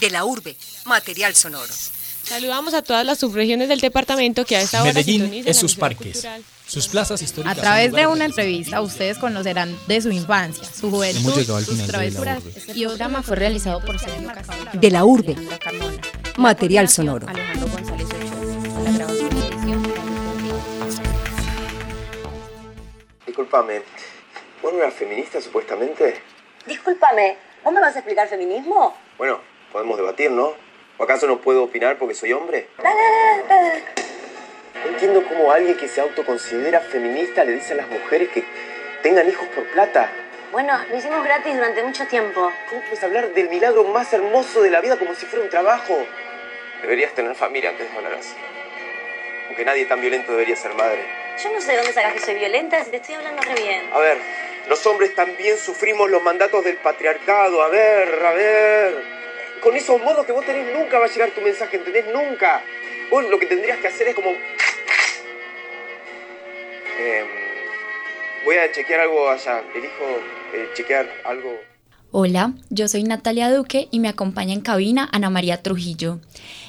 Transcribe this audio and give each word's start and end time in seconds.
De 0.00 0.10
la 0.10 0.24
urbe, 0.24 0.56
material 0.86 1.34
sonoro. 1.34 1.72
Saludamos 2.22 2.74
a 2.74 2.82
todas 2.82 3.04
las 3.04 3.18
subregiones 3.18 3.68
del 3.68 3.80
departamento 3.80 4.44
que 4.44 4.56
a 4.56 4.62
esta 4.62 4.82
hora 4.82 4.92
Medellín 4.92 5.42
es 5.46 5.56
sus 5.58 5.74
parques, 5.76 6.26
sus 6.66 6.88
plazas 6.88 7.20
históricas. 7.22 7.58
A 7.58 7.60
través 7.60 7.92
de 7.92 8.06
una 8.06 8.24
entrevista 8.24 8.80
ustedes 8.80 9.18
conocerán 9.18 9.76
de 9.88 10.00
su 10.00 10.10
infancia, 10.10 10.64
su 10.64 10.90
juventud, 10.90 11.32
sus 11.64 11.86
travesuras. 11.86 12.42
Y 12.74 12.84
el 12.84 12.88
programa 12.88 13.22
fue 13.22 13.36
realizado 13.36 13.80
por 13.84 13.98
Sergio 13.98 14.28
Castillo. 14.28 14.70
De 14.72 14.90
la 14.90 15.04
urbe, 15.04 15.36
material 16.36 16.88
sonoro. 16.88 17.28
Alejandro 17.28 17.68
González 17.68 18.06
Ochoa. 18.06 18.82
La 18.84 18.92
grabación. 18.92 19.30
Disculpame, 23.26 23.82
¿vos 24.62 24.72
no 24.72 24.78
eras 24.78 24.94
feminista 24.94 25.40
supuestamente? 25.40 26.22
Discúlpame, 26.66 27.36
¿vos 27.64 27.74
me 27.74 27.80
vas 27.80 27.94
a 27.96 27.98
explicar 27.98 28.28
feminismo? 28.28 28.94
Bueno, 29.18 29.40
podemos 29.72 29.96
debatir, 29.96 30.30
¿no? 30.30 30.54
¿O 30.98 31.04
acaso 31.04 31.26
no 31.26 31.40
puedo 31.40 31.64
opinar 31.64 31.96
porque 31.98 32.14
soy 32.14 32.32
hombre? 32.32 32.68
No 34.82 34.90
entiendo 34.90 35.22
cómo 35.26 35.50
alguien 35.52 35.76
que 35.76 35.88
se 35.88 36.00
autoconsidera 36.00 36.80
feminista 36.80 37.44
le 37.44 37.52
dice 37.52 37.72
a 37.72 37.76
las 37.76 37.88
mujeres 37.88 38.28
que 38.30 38.44
tengan 39.02 39.28
hijos 39.28 39.46
por 39.48 39.64
plata. 39.72 40.10
Bueno, 40.52 40.78
lo 40.90 40.96
hicimos 40.96 41.24
gratis 41.24 41.54
durante 41.54 41.82
mucho 41.82 42.06
tiempo. 42.06 42.52
¿Cómo 42.68 42.80
puedes 42.82 43.02
hablar 43.04 43.32
del 43.32 43.48
milagro 43.48 43.84
más 43.84 44.12
hermoso 44.12 44.62
de 44.62 44.70
la 44.70 44.80
vida 44.80 44.98
como 44.98 45.14
si 45.14 45.26
fuera 45.26 45.44
un 45.44 45.50
trabajo? 45.50 45.96
Deberías 46.82 47.12
tener 47.14 47.34
familia 47.34 47.70
antes 47.70 47.90
de 47.90 47.96
hablar 47.96 48.14
así. 48.14 48.34
Aunque 49.46 49.64
nadie 49.64 49.86
tan 49.86 50.00
violento 50.00 50.32
debería 50.32 50.56
ser 50.56 50.74
madre. 50.74 51.04
Yo 51.42 51.52
no 51.52 51.60
sé 51.60 51.72
de 51.72 51.76
dónde 51.78 51.92
sacas 51.92 52.14
que 52.14 52.20
soy 52.20 52.34
violenta 52.34 52.82
si 52.84 52.90
te 52.90 52.96
estoy 52.96 53.14
hablando 53.14 53.42
re 53.42 53.54
bien. 53.54 53.92
A 53.92 53.98
ver, 53.98 54.18
los 54.68 54.84
hombres 54.86 55.14
también 55.14 55.56
sufrimos 55.56 56.10
los 56.10 56.22
mandatos 56.22 56.64
del 56.64 56.76
patriarcado. 56.76 57.62
A 57.62 57.68
ver, 57.68 58.26
a 58.26 58.32
ver. 58.32 59.19
Con 59.62 59.76
esos 59.76 60.00
modos 60.00 60.24
que 60.24 60.32
vos 60.32 60.44
tenés 60.46 60.74
nunca 60.74 60.98
va 60.98 61.04
a 61.04 61.08
llegar 61.08 61.30
tu 61.32 61.42
mensaje, 61.42 61.76
¿entendés? 61.76 62.06
Nunca. 62.12 62.62
Vos 63.10 63.24
lo 63.28 63.38
que 63.38 63.46
tendrías 63.46 63.78
que 63.78 63.88
hacer 63.88 64.08
es 64.08 64.14
como... 64.14 64.30
Em, 66.98 67.26
voy 68.44 68.56
a 68.56 68.72
chequear 68.72 69.00
algo 69.00 69.28
allá. 69.28 69.62
Elijo 69.74 70.04
eh, 70.54 70.70
chequear 70.74 71.06
algo... 71.24 71.58
Hola, 72.12 72.54
yo 72.70 72.88
soy 72.88 73.04
Natalia 73.04 73.52
Duque 73.52 73.86
y 73.92 74.00
me 74.00 74.08
acompaña 74.08 74.52
en 74.54 74.62
cabina 74.62 75.08
Ana 75.12 75.30
María 75.30 75.62
Trujillo. 75.62 76.18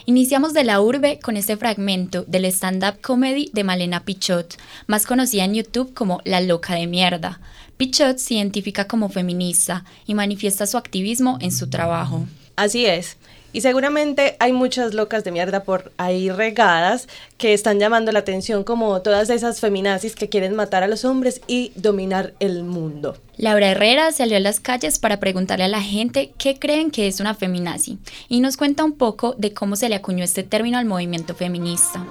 Iniciamos 0.06 0.54
de 0.54 0.64
la 0.64 0.82
urbe 0.82 1.20
con 1.20 1.36
este 1.36 1.58
fragmento 1.58 2.26
del 2.28 2.46
stand-up 2.46 3.02
comedy 3.02 3.50
de 3.54 3.64
Malena 3.64 4.04
Pichot, 4.04 4.58
más 4.86 5.08
conocida 5.08 5.46
en 5.46 5.56
YouTube 5.56 5.96
como 5.96 6.22
La 6.26 6.42
Loca 6.42 6.76
de 6.76 6.86
Mierda. 6.86 7.40
Pichot 7.78 8.18
se 8.18 8.36
identifica 8.36 8.86
como 8.86 9.10
feminista 9.10 9.84
y 10.06 10.14
manifiesta 10.14 10.68
su 10.68 10.78
activismo 10.78 11.40
en 11.42 11.52
su 11.52 11.72
trabajo. 11.72 12.28
Así 12.56 12.86
es. 12.86 13.18
Y 13.54 13.62
seguramente 13.62 14.38
hay 14.40 14.54
muchas 14.54 14.94
locas 14.94 15.24
de 15.24 15.32
mierda 15.32 15.64
por 15.64 15.92
ahí 15.98 16.30
regadas 16.30 17.08
que 17.38 17.54
están 17.54 17.80
llamando 17.80 18.12
la 18.12 18.20
atención 18.20 18.64
como 18.64 19.02
todas 19.02 19.30
esas 19.30 19.60
feminazis 19.60 20.16
que 20.16 20.30
quieren 20.30 20.56
matar 20.56 20.84
a 20.84 20.88
los 20.88 21.04
hombres 21.04 21.42
y 21.48 21.74
dominar 21.76 22.34
el 22.40 22.64
mundo. 22.64 23.18
Laura 23.36 23.72
Herrera 23.72 24.12
salió 24.14 24.38
a 24.38 24.40
las 24.40 24.60
calles 24.60 25.00
para 25.00 25.20
preguntarle 25.20 25.66
a 25.66 25.70
la 25.70 25.82
gente 25.82 26.32
qué 26.38 26.60
creen 26.60 26.92
que 26.92 27.08
es 27.08 27.20
una 27.20 27.36
feminazi 27.36 27.98
y 28.30 28.40
nos 28.40 28.56
cuenta 28.56 28.86
un 28.86 28.94
poco 28.94 29.36
de 29.38 29.54
cómo 29.54 29.76
se 29.76 29.90
le 29.90 29.96
acuñó 29.96 30.24
este 30.24 30.44
término 30.44 30.78
al 30.78 30.86
movimiento 30.86 31.36
feminista. 31.36 32.06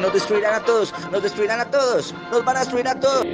Nos 0.00 0.12
destruirán 0.12 0.54
a 0.54 0.64
todos, 0.64 0.92
nos 1.12 1.22
destruirán 1.22 1.60
a 1.60 1.70
todos, 1.70 2.12
nos 2.32 2.44
van 2.44 2.56
a 2.56 2.60
destruir 2.60 2.88
a 2.88 2.98
todos. 2.98 3.24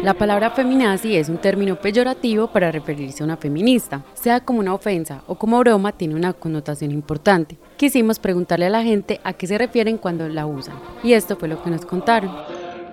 La 0.00 0.14
palabra 0.14 0.50
feminazi 0.50 1.16
es 1.16 1.28
un 1.28 1.38
término 1.38 1.76
peyorativo 1.76 2.48
para 2.48 2.72
referirse 2.72 3.22
a 3.22 3.26
una 3.26 3.36
feminista. 3.36 4.02
Sea 4.14 4.40
como 4.40 4.58
una 4.58 4.74
ofensa 4.74 5.22
o 5.28 5.36
como 5.36 5.60
broma, 5.60 5.92
tiene 5.92 6.16
una 6.16 6.32
connotación 6.32 6.90
importante. 6.90 7.56
Quisimos 7.76 8.18
preguntarle 8.18 8.66
a 8.66 8.70
la 8.70 8.82
gente 8.82 9.20
a 9.22 9.32
qué 9.34 9.46
se 9.46 9.58
refieren 9.58 9.98
cuando 9.98 10.28
la 10.28 10.46
usan. 10.46 10.74
Y 11.04 11.12
esto 11.12 11.36
fue 11.36 11.46
lo 11.46 11.62
que 11.62 11.70
nos 11.70 11.86
contaron. 11.86 12.32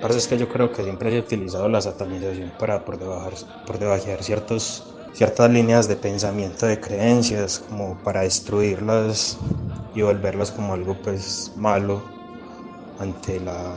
Parce, 0.02 0.18
es 0.20 0.28
que 0.28 0.38
yo 0.38 0.48
creo 0.48 0.72
que 0.72 0.84
siempre 0.84 1.16
ha 1.16 1.20
utilizado 1.20 1.68
la 1.68 1.82
satanización 1.82 2.52
para 2.60 2.86
por 2.86 3.00
debajar, 3.00 3.34
por 3.66 3.80
debajear 3.80 4.22
ciertos, 4.22 4.94
ciertas 5.14 5.50
líneas 5.50 5.88
de 5.88 5.96
pensamiento, 5.96 6.68
de 6.68 6.80
creencias, 6.80 7.64
como 7.70 7.98
para 8.04 8.22
destruirlas 8.22 9.40
y 9.96 10.04
volverlas 10.04 10.52
como 10.52 10.74
algo 10.74 10.96
pues 11.02 11.52
malo 11.56 12.04
ante 13.00 13.40
la 13.40 13.74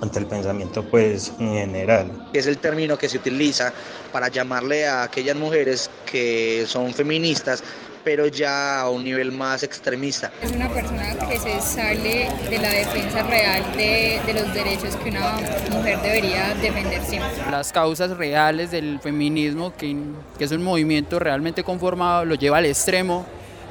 ante 0.00 0.18
el 0.18 0.26
pensamiento 0.26 0.84
pues 0.84 1.32
en 1.38 1.54
general. 1.54 2.28
Es 2.32 2.46
el 2.46 2.58
término 2.58 2.96
que 2.96 3.08
se 3.08 3.18
utiliza 3.18 3.72
para 4.12 4.28
llamarle 4.28 4.86
a 4.86 5.04
aquellas 5.04 5.36
mujeres 5.36 5.90
que 6.06 6.64
son 6.66 6.92
feministas 6.92 7.62
pero 8.04 8.26
ya 8.26 8.80
a 8.80 8.90
un 8.90 9.04
nivel 9.04 9.30
más 9.32 9.62
extremista. 9.62 10.32
Es 10.42 10.52
una 10.52 10.68
persona 10.68 11.14
que 11.28 11.38
se 11.38 11.60
sale 11.60 12.28
de 12.48 12.58
la 12.58 12.70
defensa 12.70 13.22
real 13.24 13.62
de, 13.76 14.20
de, 14.26 14.32
los 14.32 14.54
derechos 14.54 14.96
que 14.96 15.10
una 15.10 15.36
mujer 15.70 16.00
debería 16.00 16.54
defender 16.54 17.02
siempre. 17.02 17.30
Las 17.50 17.72
causas 17.72 18.16
reales 18.16 18.70
del 18.70 19.00
feminismo, 19.00 19.74
que, 19.76 19.94
que 20.38 20.44
es 20.44 20.52
un 20.52 20.62
movimiento 20.62 21.18
realmente 21.18 21.62
conformado, 21.62 22.24
lo 22.24 22.36
lleva 22.36 22.58
al 22.58 22.66
extremo 22.66 23.26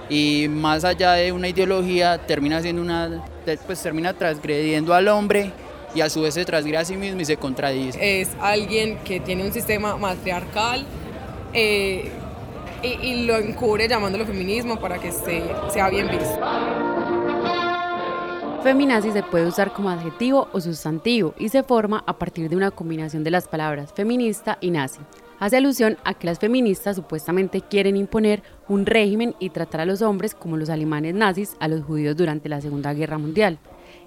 y 0.10 0.48
más 0.50 0.84
allá 0.84 1.14
de 1.14 1.32
una 1.32 1.48
ideología 1.48 2.18
termina 2.26 2.62
siendo 2.62 2.82
una, 2.82 3.24
pues 3.66 3.82
termina 3.82 4.14
transgrediendo 4.14 4.94
al 4.94 5.08
hombre 5.08 5.52
y 5.96 6.02
a 6.02 6.10
su 6.10 6.22
vez 6.22 6.34
se 6.34 6.46
transgrede 6.46 6.78
a 6.78 6.86
sí 6.86 6.96
mismo 6.96 7.22
y 7.22 7.26
se 7.26 7.38
contradice. 7.38 8.22
Es 8.22 8.30
alguien 8.40 8.98
que 9.00 9.20
tiene 9.20 9.44
un 9.44 9.52
sistema 9.52 9.98
matriarcal 9.98 10.86
eh, 11.54 12.12
y, 12.84 12.88
y, 12.88 13.26
lo 13.26 13.38
encubre 13.38 13.88
llamándolo 13.88 14.26
feminismo 14.26 14.80
para 14.80 15.00
que 15.00 15.12
se, 15.12 15.44
sea 15.72 15.90
bien 15.90 16.10
visto. 16.10 16.40
Feminazi 18.64 19.12
se 19.12 19.24
puede 19.24 19.48
usar 19.48 19.74
como 19.74 19.90
adjetivo 19.90 20.50
o 20.52 20.60
sustantivo 20.60 21.34
y 21.40 21.50
se 21.50 21.64
forma 21.64 22.04
a 22.06 22.20
partir 22.20 22.50
de 22.50 22.56
una 22.56 22.72
combinación 22.72 23.24
de 23.24 23.32
las 23.32 23.48
palabras 23.48 23.94
feminista 23.94 24.58
y 24.62 24.72
nazi. 24.72 25.00
Hace 25.40 25.56
alusión 25.56 25.98
a 26.04 26.14
que 26.14 26.28
las 26.28 26.40
feministas 26.40 26.98
supuestamente 26.98 27.62
quieren 27.62 27.96
imponer 27.96 28.44
un 28.68 28.86
régimen 28.86 29.34
y 29.40 29.52
tratar 29.52 29.82
a 29.82 29.86
los 29.86 30.02
hombres 30.02 30.36
como 30.36 30.58
los 30.58 30.70
alemanes 30.70 31.16
nazis 31.16 31.56
a 31.62 31.70
los 31.70 31.86
judíos 31.86 32.18
durante 32.18 32.50
la 32.50 32.60
Segunda 32.60 32.94
Guerra 32.94 33.18
Mundial 33.18 33.60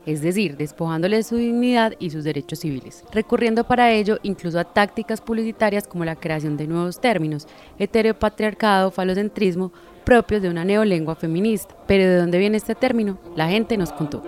es 0.07 0.21
decir, 0.23 0.57
despojándoles 0.57 1.27
su 1.27 1.37
dignidad 1.37 1.95
y 1.99 2.11
sus 2.11 2.25
derechos 2.25 2.61
civiles, 2.61 3.05
recurriendo 3.13 3.65
para 3.65 3.93
ello 3.93 4.19
incluso 4.23 4.59
a 4.59 4.65
tácticas 4.65 5.21
publicitarias 5.21 5.87
como 5.87 6.05
la 6.05 6.17
creación 6.17 6.57
de 6.57 6.67
nuevos 6.67 7.01
términos, 7.01 7.47
heteropatriarcado, 7.79 8.91
falocentrismo, 8.91 9.73
propios 10.05 10.43
de 10.43 10.51
una 10.51 10.65
neolengua 10.65 11.15
feminista. 11.15 11.75
Pero 11.87 12.05
¿de 12.05 12.17
dónde 12.17 12.39
viene 12.39 12.57
este 12.57 12.75
término? 12.75 13.19
La 13.37 13.49
gente 13.49 13.77
nos 13.77 13.93
contó. 13.93 14.23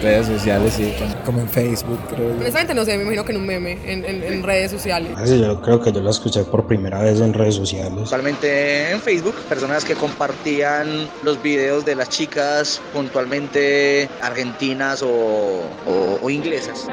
Redes 0.00 0.26
sociales, 0.26 0.74
sí, 0.74 0.92
como 1.24 1.40
en 1.40 1.48
Facebook, 1.48 1.98
creo. 2.08 2.32
Honestamente 2.32 2.74
no 2.74 2.84
sé, 2.84 2.96
me 2.96 3.02
imagino 3.02 3.24
que 3.24 3.32
en 3.32 3.38
un 3.38 3.46
meme, 3.46 3.78
en, 3.84 4.04
en, 4.04 4.22
en 4.22 4.42
redes 4.42 4.70
sociales. 4.70 5.12
Sí, 5.24 5.40
yo 5.40 5.60
creo 5.60 5.80
que 5.80 5.92
yo 5.92 6.00
lo 6.00 6.10
escuché 6.10 6.44
por 6.44 6.66
primera 6.66 7.00
vez 7.02 7.20
en 7.20 7.32
redes 7.32 7.54
sociales. 7.54 8.02
Actualmente 8.02 8.90
en 8.90 9.00
Facebook, 9.00 9.34
personas 9.48 9.84
que 9.84 9.94
compartían 9.94 11.08
los 11.22 11.40
videos 11.42 11.84
de 11.84 11.94
las 11.94 12.08
chicas 12.08 12.80
puntualmente 12.92 14.08
argentinas 14.20 15.02
o, 15.02 15.08
o, 15.08 16.18
o 16.20 16.30
inglesas. 16.30 16.86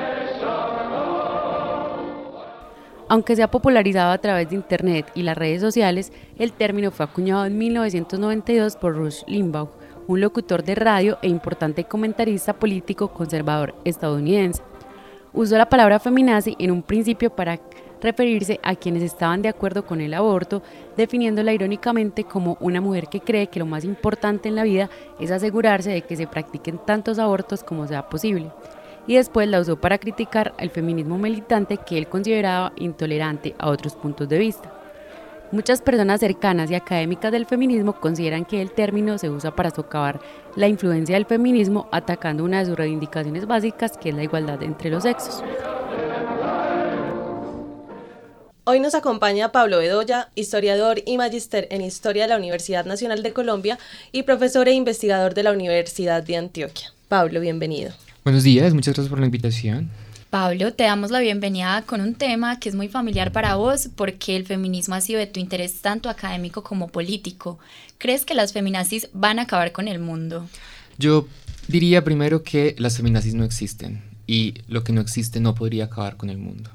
Aunque 3.12 3.36
se 3.36 3.44
ha 3.44 3.52
popularizado 3.52 4.14
a 4.14 4.18
través 4.20 4.50
de 4.50 4.56
Internet 4.56 5.06
y 5.16 5.24
las 5.24 5.38
redes 5.38 5.60
sociales, 5.60 6.14
el 6.40 6.54
término 6.54 6.92
fue 6.92 7.06
acuñado 7.06 7.46
en 7.46 7.58
1992 7.58 8.78
por 8.78 8.96
Rush 8.96 9.24
Limbaugh, 9.28 9.70
un 10.08 10.22
locutor 10.22 10.64
de 10.64 10.76
radio 10.76 11.18
e 11.22 11.28
importante 11.28 11.86
comentarista 11.86 12.54
político 12.54 13.10
conservador 13.10 13.76
estadounidense. 13.84 14.62
Usó 15.34 15.58
la 15.58 15.70
palabra 15.70 16.00
feminazi 16.00 16.56
en 16.60 16.72
un 16.72 16.84
principio 16.84 17.30
para 17.30 17.60
referirse 18.02 18.60
a 18.64 18.76
quienes 18.76 19.04
estaban 19.04 19.42
de 19.42 19.50
acuerdo 19.50 19.86
con 19.86 20.02
el 20.02 20.14
aborto, 20.14 20.62
definiéndola 20.98 21.54
irónicamente 21.54 22.24
como 22.24 22.58
una 22.60 22.82
mujer 22.82 23.08
que 23.08 23.22
cree 23.22 23.48
que 23.48 23.60
lo 23.60 23.66
más 23.66 23.86
importante 23.86 24.50
en 24.50 24.56
la 24.56 24.64
vida 24.64 24.90
es 25.20 25.32
asegurarse 25.32 25.92
de 25.92 26.02
que 26.02 26.18
se 26.18 26.28
practiquen 26.28 26.80
tantos 26.80 27.20
abortos 27.20 27.64
como 27.64 27.88
sea 27.88 28.10
posible. 28.10 28.52
Y 29.08 29.16
después 29.16 29.48
la 29.48 29.60
usó 29.60 29.80
para 29.80 29.98
criticar 29.98 30.54
al 30.60 30.70
feminismo 30.70 31.18
militante 31.18 31.78
que 31.78 31.98
él 31.98 32.08
consideraba 32.08 32.74
intolerante 32.76 33.56
a 33.58 33.70
otros 33.70 33.96
puntos 33.96 34.28
de 34.28 34.38
vista. 34.38 34.81
Muchas 35.52 35.82
personas 35.82 36.22
cercanas 36.22 36.72
y 36.72 36.76
académicas 36.76 37.30
del 37.30 37.46
feminismo 37.46 38.00
consideran 38.00 38.46
que 38.46 38.62
el 38.62 38.72
término 38.72 39.18
se 39.18 39.30
usa 39.30 39.54
para 39.54 39.70
socavar 39.70 40.22
la 40.56 40.70
influencia 40.70 41.16
del 41.16 41.26
feminismo 41.26 41.90
atacando 41.92 42.46
una 42.46 42.60
de 42.60 42.68
sus 42.68 42.78
reivindicaciones 42.78 43.46
básicas 43.46 43.98
que 43.98 44.10
es 44.10 44.16
la 44.16 44.24
igualdad 44.24 44.64
entre 44.64 44.90
los 44.90 45.04
sexos. 45.04 45.44
Hoy 48.64 48.80
nos 48.80 48.96
acompaña 48.96 49.52
Pablo 49.52 49.80
Bedoya, 49.80 50.30
historiador 50.36 51.02
y 51.06 51.18
magíster 51.18 51.68
en 51.70 51.82
Historia 51.82 52.24
de 52.24 52.30
la 52.30 52.38
Universidad 52.38 52.86
Nacional 52.86 53.22
de 53.22 53.34
Colombia 53.34 53.78
y 54.14 54.24
profesor 54.24 54.70
e 54.70 54.72
investigador 54.72 55.34
de 55.34 55.44
la 55.44 55.52
Universidad 55.52 56.24
de 56.24 56.38
Antioquia. 56.38 56.94
Pablo, 57.10 57.42
bienvenido. 57.42 57.92
Buenos 58.24 58.44
días, 58.44 58.74
muchas 58.74 58.94
gracias 58.94 59.10
por 59.10 59.20
la 59.20 59.26
invitación. 59.26 59.90
Pablo, 60.32 60.72
te 60.72 60.86
damos 60.86 61.12
la 61.12 61.20
bienvenida 61.20 61.82
con 61.82 62.00
un 62.00 62.16
tema 62.16 62.58
que 62.58 62.70
es 62.70 62.74
muy 62.74 62.88
familiar 62.88 63.34
para 63.34 63.56
vos 63.56 63.90
porque 63.98 64.38
el 64.38 64.46
feminismo 64.46 64.96
ha 64.96 65.02
sido 65.02 65.20
de 65.20 65.28
tu 65.28 65.42
interés 65.42 65.82
tanto 65.82 66.10
académico 66.10 66.64
como 66.64 66.88
político. 66.88 67.60
¿Crees 67.98 68.24
que 68.24 68.34
las 68.34 68.54
feminazis 68.54 69.10
van 69.12 69.40
a 69.40 69.42
acabar 69.42 69.74
con 69.74 69.90
el 69.90 70.00
mundo? 70.00 70.48
Yo 70.98 71.28
diría 71.68 72.06
primero 72.06 72.44
que 72.44 72.78
las 72.80 72.96
feminazis 72.96 73.34
no 73.34 73.44
existen 73.44 74.04
y 74.26 74.54
lo 74.70 74.86
que 74.86 74.94
no 74.94 75.02
existe 75.02 75.42
no 75.42 75.54
podría 75.54 75.84
acabar 75.86 76.16
con 76.16 76.30
el 76.30 76.38
mundo. 76.38 76.70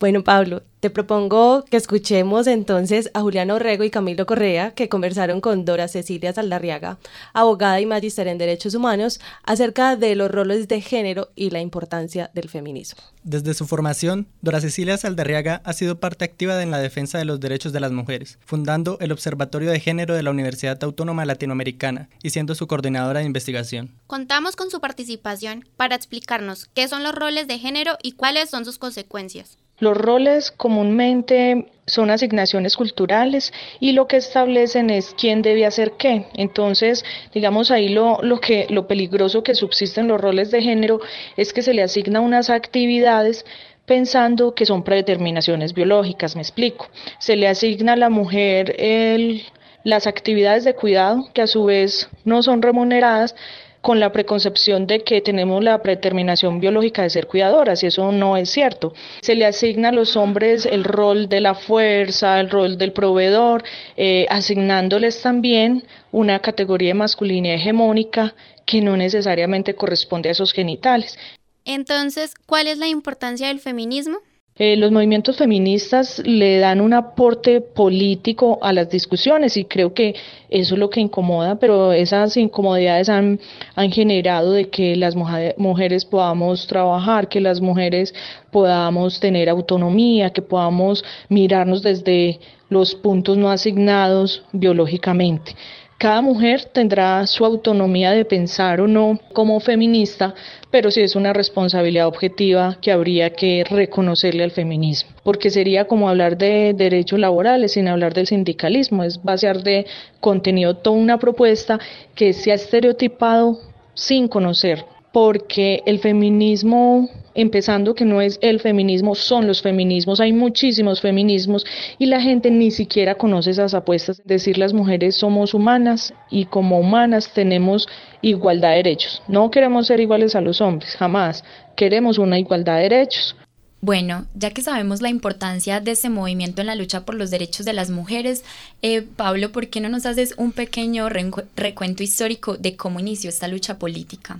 Bueno, 0.00 0.24
Pablo, 0.24 0.62
te 0.80 0.88
propongo 0.88 1.62
que 1.66 1.76
escuchemos 1.76 2.46
entonces 2.46 3.10
a 3.12 3.20
Juliano 3.20 3.56
Orrego 3.56 3.84
y 3.84 3.90
Camilo 3.90 4.24
Correa, 4.24 4.70
que 4.70 4.88
conversaron 4.88 5.42
con 5.42 5.66
Dora 5.66 5.88
Cecilia 5.88 6.32
Saldarriaga, 6.32 6.96
abogada 7.34 7.82
y 7.82 7.84
magíster 7.84 8.26
en 8.26 8.38
Derechos 8.38 8.74
Humanos, 8.74 9.20
acerca 9.42 9.96
de 9.96 10.14
los 10.14 10.30
roles 10.30 10.68
de 10.68 10.80
género 10.80 11.28
y 11.36 11.50
la 11.50 11.60
importancia 11.60 12.30
del 12.32 12.48
feminismo. 12.48 13.02
Desde 13.24 13.52
su 13.52 13.66
formación, 13.66 14.26
Dora 14.40 14.62
Cecilia 14.62 14.96
Saldarriaga 14.96 15.60
ha 15.66 15.74
sido 15.74 16.00
parte 16.00 16.24
activa 16.24 16.62
en 16.62 16.70
la 16.70 16.78
defensa 16.78 17.18
de 17.18 17.26
los 17.26 17.38
derechos 17.38 17.74
de 17.74 17.80
las 17.80 17.92
mujeres, 17.92 18.38
fundando 18.46 18.96
el 19.02 19.12
Observatorio 19.12 19.70
de 19.70 19.80
Género 19.80 20.14
de 20.14 20.22
la 20.22 20.30
Universidad 20.30 20.82
Autónoma 20.82 21.26
Latinoamericana 21.26 22.08
y 22.22 22.30
siendo 22.30 22.54
su 22.54 22.66
coordinadora 22.66 23.20
de 23.20 23.26
investigación. 23.26 23.90
Contamos 24.06 24.56
con 24.56 24.70
su 24.70 24.80
participación 24.80 25.68
para 25.76 25.94
explicarnos 25.94 26.70
qué 26.72 26.88
son 26.88 27.02
los 27.02 27.14
roles 27.14 27.48
de 27.48 27.58
género 27.58 27.98
y 28.02 28.12
cuáles 28.12 28.48
son 28.48 28.64
sus 28.64 28.78
consecuencias. 28.78 29.58
Los 29.80 29.96
roles 29.96 30.50
comúnmente 30.50 31.66
son 31.86 32.10
asignaciones 32.10 32.76
culturales 32.76 33.52
y 33.80 33.92
lo 33.92 34.06
que 34.06 34.16
establecen 34.16 34.90
es 34.90 35.14
quién 35.18 35.42
debe 35.42 35.66
hacer 35.66 35.92
qué. 35.98 36.26
Entonces, 36.34 37.04
digamos 37.34 37.70
ahí 37.70 37.88
lo, 37.88 38.22
lo, 38.22 38.40
que, 38.40 38.66
lo 38.70 38.86
peligroso 38.86 39.42
que 39.42 39.54
subsisten 39.54 40.06
los 40.06 40.20
roles 40.20 40.50
de 40.50 40.62
género 40.62 41.00
es 41.36 41.52
que 41.52 41.62
se 41.62 41.74
le 41.74 41.82
asigna 41.82 42.20
unas 42.20 42.50
actividades 42.50 43.44
pensando 43.86 44.54
que 44.54 44.66
son 44.66 44.84
predeterminaciones 44.84 45.74
biológicas, 45.74 46.36
me 46.36 46.42
explico. 46.42 46.88
Se 47.18 47.34
le 47.34 47.48
asigna 47.48 47.94
a 47.94 47.96
la 47.96 48.08
mujer 48.08 48.76
el, 48.78 49.42
las 49.82 50.06
actividades 50.06 50.62
de 50.62 50.74
cuidado 50.74 51.28
que 51.34 51.42
a 51.42 51.48
su 51.48 51.64
vez 51.64 52.08
no 52.24 52.42
son 52.42 52.62
remuneradas, 52.62 53.34
con 53.80 53.98
la 53.98 54.12
preconcepción 54.12 54.86
de 54.86 55.02
que 55.02 55.20
tenemos 55.20 55.62
la 55.64 55.80
predeterminación 55.82 56.60
biológica 56.60 57.02
de 57.02 57.10
ser 57.10 57.26
cuidadoras 57.26 57.82
y 57.82 57.86
eso 57.86 58.12
no 58.12 58.36
es 58.36 58.50
cierto. 58.50 58.92
Se 59.22 59.34
le 59.34 59.46
asigna 59.46 59.88
a 59.88 59.92
los 59.92 60.16
hombres 60.16 60.66
el 60.66 60.84
rol 60.84 61.28
de 61.28 61.40
la 61.40 61.54
fuerza, 61.54 62.40
el 62.40 62.50
rol 62.50 62.76
del 62.76 62.92
proveedor, 62.92 63.64
eh, 63.96 64.26
asignándoles 64.28 65.22
también 65.22 65.84
una 66.12 66.40
categoría 66.40 66.88
de 66.88 66.94
masculinidad 66.94 67.56
hegemónica 67.56 68.34
que 68.66 68.80
no 68.80 68.96
necesariamente 68.96 69.74
corresponde 69.74 70.28
a 70.28 70.32
esos 70.32 70.52
genitales. 70.52 71.18
Entonces, 71.64 72.34
¿cuál 72.46 72.66
es 72.66 72.78
la 72.78 72.88
importancia 72.88 73.48
del 73.48 73.60
feminismo? 73.60 74.18
Eh, 74.62 74.76
los 74.76 74.92
movimientos 74.92 75.38
feministas 75.38 76.20
le 76.22 76.58
dan 76.58 76.82
un 76.82 76.92
aporte 76.92 77.62
político 77.62 78.58
a 78.60 78.74
las 78.74 78.90
discusiones 78.90 79.56
y 79.56 79.64
creo 79.64 79.94
que 79.94 80.14
eso 80.50 80.74
es 80.74 80.78
lo 80.78 80.90
que 80.90 81.00
incomoda, 81.00 81.58
pero 81.58 81.94
esas 81.94 82.36
incomodidades 82.36 83.08
han, 83.08 83.40
han 83.74 83.90
generado 83.90 84.52
de 84.52 84.68
que 84.68 84.96
las 84.96 85.16
mujeres 85.16 86.04
podamos 86.04 86.66
trabajar, 86.66 87.30
que 87.30 87.40
las 87.40 87.62
mujeres 87.62 88.12
podamos 88.50 89.18
tener 89.18 89.48
autonomía, 89.48 90.28
que 90.28 90.42
podamos 90.42 91.02
mirarnos 91.30 91.82
desde 91.82 92.38
los 92.68 92.94
puntos 92.94 93.38
no 93.38 93.50
asignados 93.50 94.44
biológicamente. 94.52 95.56
Cada 95.96 96.20
mujer 96.20 96.64
tendrá 96.64 97.26
su 97.26 97.46
autonomía 97.46 98.12
de 98.12 98.26
pensar 98.26 98.82
o 98.82 98.86
no 98.86 99.18
como 99.32 99.58
feminista, 99.60 100.34
pero 100.70 100.90
sí 100.90 101.00
es 101.00 101.16
una 101.16 101.32
responsabilidad 101.32 102.06
objetiva 102.06 102.78
que 102.80 102.92
habría 102.92 103.30
que 103.30 103.64
reconocerle 103.68 104.44
al 104.44 104.50
feminismo, 104.50 105.10
porque 105.24 105.50
sería 105.50 105.86
como 105.86 106.08
hablar 106.08 106.36
de 106.36 106.74
derechos 106.74 107.18
laborales 107.18 107.72
sin 107.72 107.88
hablar 107.88 108.14
del 108.14 108.26
sindicalismo, 108.26 109.04
es 109.04 109.22
vaciar 109.22 109.62
de 109.62 109.86
contenido 110.20 110.76
toda 110.76 110.96
una 110.96 111.18
propuesta 111.18 111.78
que 112.14 112.32
se 112.32 112.52
ha 112.52 112.54
estereotipado 112.54 113.58
sin 113.94 114.28
conocer 114.28 114.84
porque 115.12 115.82
el 115.86 115.98
feminismo, 115.98 117.08
empezando 117.34 117.94
que 117.94 118.04
no 118.04 118.20
es 118.20 118.38
el 118.42 118.60
feminismo, 118.60 119.14
son 119.14 119.46
los 119.46 119.60
feminismos, 119.60 120.20
hay 120.20 120.32
muchísimos 120.32 121.00
feminismos 121.00 121.64
y 121.98 122.06
la 122.06 122.20
gente 122.20 122.50
ni 122.50 122.70
siquiera 122.70 123.16
conoce 123.16 123.50
esas 123.50 123.74
apuestas. 123.74 124.20
Es 124.20 124.26
decir, 124.26 124.58
las 124.58 124.72
mujeres 124.72 125.16
somos 125.16 125.52
humanas 125.54 126.14
y 126.30 126.44
como 126.44 126.78
humanas 126.78 127.32
tenemos 127.34 127.88
igualdad 128.22 128.70
de 128.70 128.76
derechos. 128.76 129.22
No 129.26 129.50
queremos 129.50 129.88
ser 129.88 130.00
iguales 130.00 130.36
a 130.36 130.40
los 130.40 130.60
hombres, 130.60 130.94
jamás. 130.96 131.44
Queremos 131.76 132.18
una 132.18 132.38
igualdad 132.38 132.76
de 132.76 132.82
derechos. 132.82 133.34
Bueno, 133.82 134.26
ya 134.34 134.50
que 134.50 134.60
sabemos 134.60 135.00
la 135.00 135.08
importancia 135.08 135.80
de 135.80 135.92
ese 135.92 136.10
movimiento 136.10 136.60
en 136.60 136.66
la 136.66 136.74
lucha 136.74 137.06
por 137.06 137.14
los 137.14 137.30
derechos 137.30 137.64
de 137.64 137.72
las 137.72 137.88
mujeres, 137.88 138.44
eh, 138.82 139.00
Pablo, 139.00 139.52
¿por 139.52 139.68
qué 139.68 139.80
no 139.80 139.88
nos 139.88 140.04
haces 140.04 140.34
un 140.36 140.52
pequeño 140.52 141.08
recuento 141.08 142.02
histórico 142.02 142.58
de 142.58 142.76
cómo 142.76 143.00
inició 143.00 143.30
esta 143.30 143.48
lucha 143.48 143.78
política? 143.78 144.38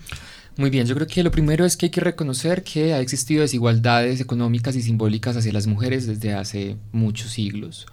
Muy 0.56 0.70
bien, 0.70 0.86
yo 0.86 0.94
creo 0.94 1.06
que 1.06 1.22
lo 1.22 1.30
primero 1.30 1.64
es 1.64 1.76
que 1.76 1.86
hay 1.86 1.90
que 1.90 2.00
reconocer 2.00 2.62
que 2.62 2.92
ha 2.92 3.00
existido 3.00 3.42
desigualdades 3.42 4.20
económicas 4.20 4.76
y 4.76 4.82
simbólicas 4.82 5.36
hacia 5.36 5.52
las 5.52 5.66
mujeres 5.66 6.06
desde 6.06 6.34
hace 6.34 6.76
muchos 6.92 7.30
siglos. 7.30 7.86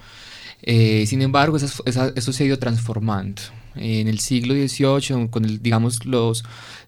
Eh, 0.63 1.05
sin 1.07 1.21
embargo, 1.21 1.57
eso 1.57 1.83
se 2.33 2.43
ha 2.43 2.45
ido 2.45 2.59
transformando. 2.59 3.41
En 3.75 4.07
el 4.07 4.19
siglo 4.19 4.55
XVIII, 4.55 5.29
con 5.29 5.45
el, 5.45 5.61
digamos, 5.61 6.05
los, 6.05 6.43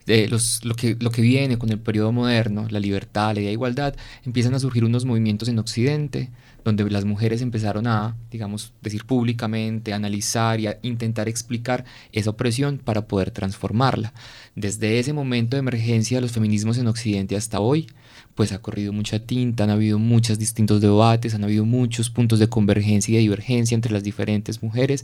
lo, 0.07 0.75
que, 0.75 0.97
lo 0.99 1.11
que 1.11 1.21
viene 1.21 1.57
con 1.57 1.69
el 1.69 1.79
periodo 1.79 2.11
moderno, 2.11 2.67
la 2.69 2.79
libertad, 2.79 3.35
la 3.35 3.41
igualdad, 3.41 3.95
empiezan 4.25 4.55
a 4.55 4.59
surgir 4.59 4.83
unos 4.83 5.05
movimientos 5.05 5.49
en 5.49 5.59
Occidente, 5.59 6.31
donde 6.63 6.89
las 6.89 7.05
mujeres 7.05 7.41
empezaron 7.41 7.87
a, 7.87 8.15
digamos, 8.31 8.73
decir 8.81 9.05
públicamente, 9.05 9.93
analizar 9.93 10.59
y 10.59 10.67
a 10.67 10.79
intentar 10.81 11.29
explicar 11.29 11.85
esa 12.11 12.29
opresión 12.29 12.77
para 12.77 13.07
poder 13.07 13.31
transformarla. 13.31 14.13
Desde 14.55 14.99
ese 14.99 15.13
momento 15.13 15.55
de 15.55 15.59
emergencia 15.59 16.17
de 16.17 16.21
los 16.21 16.31
feminismos 16.31 16.77
en 16.77 16.87
Occidente 16.87 17.35
hasta 17.35 17.59
hoy, 17.59 17.87
pues 18.35 18.51
ha 18.51 18.61
corrido 18.61 18.93
mucha 18.93 19.19
tinta, 19.19 19.63
han 19.63 19.69
habido 19.69 19.99
muchos 19.99 20.39
distintos 20.39 20.81
debates, 20.81 21.33
han 21.33 21.43
habido 21.43 21.65
muchos 21.65 22.09
puntos 22.09 22.39
de 22.39 22.47
convergencia 22.47 23.11
y 23.11 23.15
de 23.15 23.21
divergencia 23.21 23.75
entre 23.75 23.91
las 23.91 24.03
diferentes 24.03 24.63
mujeres, 24.63 25.03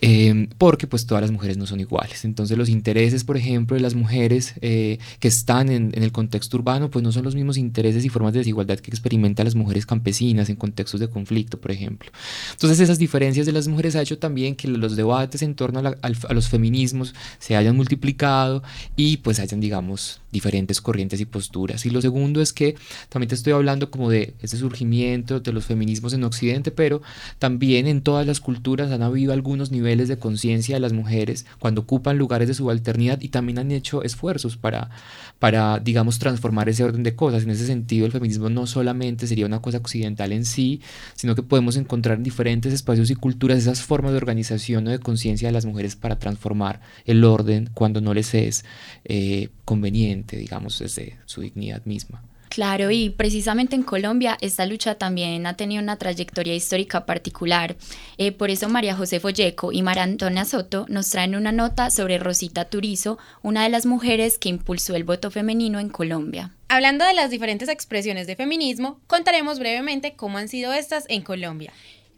Em, 0.00 0.48
porque 0.58 0.86
pues 0.86 1.06
todas 1.06 1.22
las 1.22 1.30
mujeres 1.30 1.56
no 1.56 1.66
son 1.66 1.80
iguales. 1.80 2.24
Entonces 2.24 2.58
los 2.58 2.68
intereses, 2.68 3.24
por 3.24 3.36
ejemplo, 3.36 3.76
de 3.76 3.82
las 3.82 3.94
mujeres 3.94 4.54
eh, 4.60 4.98
que 5.20 5.28
están 5.28 5.70
en, 5.70 5.92
el 5.94 6.12
contexto 6.12 6.56
urbano, 6.58 6.90
pues 6.90 7.02
no 7.02 7.12
son 7.12 7.24
los 7.24 7.34
mismos 7.34 7.56
intereses 7.56 8.04
y 8.04 8.08
formas 8.08 8.32
de 8.32 8.40
desigualdad 8.40 8.78
que 8.78 8.90
experimentan 8.90 9.44
las 9.44 9.54
mujeres 9.54 9.86
campesinas 9.86 10.48
en 10.50 10.56
contextos 10.56 11.00
de 11.00 11.08
conflicto, 11.08 11.60
por 11.60 11.70
ejemplo. 11.70 12.10
Entonces 12.52 12.80
esas 12.80 12.98
diferencias 12.98 13.46
de 13.46 13.52
las 13.52 13.68
mujeres 13.68 13.96
ha 13.96 14.02
hecho 14.02 14.18
también 14.18 14.54
que 14.54 14.68
los 14.68 14.96
debates 14.96 15.42
en 15.42 15.54
torno 15.54 15.80
a, 15.80 15.96
a 16.02 16.34
los 16.34 16.48
feminismos 16.48 17.14
se 17.38 17.56
hayan 17.56 17.76
multiplicado 17.76 18.62
y 18.96 19.18
pues 19.18 19.40
hayan, 19.40 19.60
digamos, 19.60 20.20
diferentes 20.36 20.80
corrientes 20.80 21.20
y 21.20 21.24
posturas. 21.24 21.86
Y 21.86 21.90
lo 21.90 22.00
segundo 22.00 22.40
es 22.40 22.52
que 22.52 22.76
también 23.08 23.28
te 23.28 23.34
estoy 23.34 23.52
hablando 23.54 23.90
como 23.90 24.10
de 24.10 24.34
ese 24.40 24.58
surgimiento 24.58 25.40
de 25.40 25.52
los 25.52 25.64
feminismos 25.64 26.12
en 26.12 26.24
Occidente, 26.24 26.70
pero 26.70 27.00
también 27.38 27.86
en 27.86 28.02
todas 28.02 28.26
las 28.26 28.40
culturas 28.40 28.90
han 28.90 29.02
habido 29.02 29.32
algunos 29.32 29.70
niveles 29.70 30.08
de 30.08 30.18
conciencia 30.18 30.76
de 30.76 30.80
las 30.80 30.92
mujeres 30.92 31.46
cuando 31.58 31.82
ocupan 31.82 32.18
lugares 32.18 32.48
de 32.48 32.54
subalternidad 32.54 33.20
y 33.22 33.28
también 33.28 33.58
han 33.58 33.70
hecho 33.70 34.02
esfuerzos 34.02 34.56
para, 34.56 34.90
para, 35.38 35.78
digamos, 35.78 36.18
transformar 36.18 36.68
ese 36.68 36.84
orden 36.84 37.02
de 37.02 37.16
cosas. 37.16 37.44
En 37.44 37.50
ese 37.50 37.66
sentido, 37.66 38.04
el 38.04 38.12
feminismo 38.12 38.50
no 38.50 38.66
solamente 38.66 39.26
sería 39.26 39.46
una 39.46 39.62
cosa 39.62 39.78
occidental 39.78 40.32
en 40.32 40.44
sí, 40.44 40.80
sino 41.14 41.34
que 41.34 41.42
podemos 41.42 41.76
encontrar 41.76 42.18
en 42.18 42.24
diferentes 42.24 42.72
espacios 42.74 43.10
y 43.10 43.14
culturas 43.14 43.58
esas 43.58 43.80
formas 43.80 44.12
de 44.12 44.18
organización 44.18 44.86
o 44.86 44.90
de 44.90 44.98
conciencia 44.98 45.48
de 45.48 45.52
las 45.52 45.64
mujeres 45.64 45.96
para 45.96 46.18
transformar 46.18 46.80
el 47.06 47.24
orden 47.24 47.70
cuando 47.72 48.00
no 48.00 48.12
les 48.12 48.34
es 48.34 48.64
eh, 49.04 49.48
conveniente, 49.64 50.25
digamos, 50.34 50.78
desde 50.80 51.18
su 51.26 51.42
dignidad 51.42 51.84
misma. 51.84 52.22
Claro, 52.48 52.90
y 52.90 53.10
precisamente 53.10 53.76
en 53.76 53.82
Colombia 53.82 54.38
esta 54.40 54.64
lucha 54.66 54.94
también 54.94 55.46
ha 55.46 55.58
tenido 55.58 55.82
una 55.82 55.96
trayectoria 55.96 56.54
histórica 56.54 57.04
particular. 57.04 57.76
Eh, 58.16 58.32
por 58.32 58.50
eso 58.50 58.68
María 58.68 58.96
José 58.96 59.20
Folleco 59.20 59.72
y 59.72 59.82
María 59.82 60.04
Antonia 60.04 60.46
Soto 60.46 60.86
nos 60.88 61.10
traen 61.10 61.36
una 61.36 61.52
nota 61.52 61.90
sobre 61.90 62.18
Rosita 62.18 62.64
Turizo, 62.64 63.18
una 63.42 63.64
de 63.64 63.68
las 63.68 63.84
mujeres 63.84 64.38
que 64.38 64.48
impulsó 64.48 64.96
el 64.96 65.04
voto 65.04 65.30
femenino 65.30 65.80
en 65.80 65.90
Colombia. 65.90 66.54
Hablando 66.68 67.04
de 67.04 67.12
las 67.14 67.30
diferentes 67.30 67.68
expresiones 67.68 68.26
de 68.26 68.36
feminismo, 68.36 69.00
contaremos 69.06 69.58
brevemente 69.58 70.14
cómo 70.14 70.38
han 70.38 70.48
sido 70.48 70.72
estas 70.72 71.04
en 71.08 71.22
Colombia. 71.22 71.72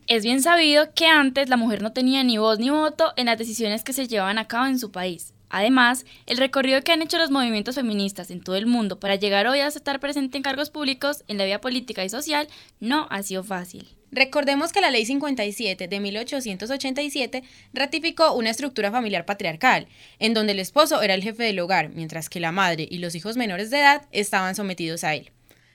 Es 0.06 0.22
bien 0.22 0.40
sabido 0.40 0.94
que 0.94 1.06
antes 1.06 1.48
la 1.48 1.56
mujer 1.56 1.82
no 1.82 1.92
tenía 1.92 2.22
ni 2.22 2.38
voz 2.38 2.58
ni 2.58 2.70
voto 2.70 3.12
en 3.16 3.26
las 3.26 3.38
decisiones 3.38 3.82
que 3.82 3.92
se 3.92 4.08
llevaban 4.08 4.38
a 4.38 4.46
cabo 4.46 4.66
en 4.66 4.78
su 4.78 4.90
país. 4.90 5.34
Además, 5.50 6.04
el 6.26 6.36
recorrido 6.36 6.82
que 6.82 6.92
han 6.92 7.02
hecho 7.02 7.18
los 7.18 7.30
movimientos 7.30 7.76
feministas 7.76 8.30
en 8.30 8.42
todo 8.42 8.56
el 8.56 8.66
mundo 8.66 9.00
para 9.00 9.16
llegar 9.16 9.46
hoy 9.46 9.60
a 9.60 9.68
estar 9.68 10.00
presente 10.00 10.36
en 10.36 10.42
cargos 10.42 10.70
públicos 10.70 11.24
en 11.28 11.38
la 11.38 11.44
vida 11.44 11.60
política 11.60 12.04
y 12.04 12.08
social 12.08 12.48
no 12.80 13.06
ha 13.10 13.22
sido 13.22 13.44
fácil. 13.44 13.88
Recordemos 14.10 14.72
que 14.72 14.80
la 14.80 14.90
Ley 14.90 15.04
57 15.04 15.86
de 15.86 16.00
1887 16.00 17.42
ratificó 17.74 18.32
una 18.32 18.50
estructura 18.50 18.90
familiar 18.90 19.26
patriarcal, 19.26 19.86
en 20.18 20.32
donde 20.32 20.52
el 20.52 20.60
esposo 20.60 21.02
era 21.02 21.14
el 21.14 21.22
jefe 21.22 21.44
del 21.44 21.60
hogar, 21.60 21.90
mientras 21.90 22.30
que 22.30 22.40
la 22.40 22.52
madre 22.52 22.88
y 22.90 22.98
los 22.98 23.14
hijos 23.14 23.36
menores 23.36 23.70
de 23.70 23.80
edad 23.80 24.06
estaban 24.10 24.54
sometidos 24.54 25.04
a 25.04 25.14
él. 25.14 25.30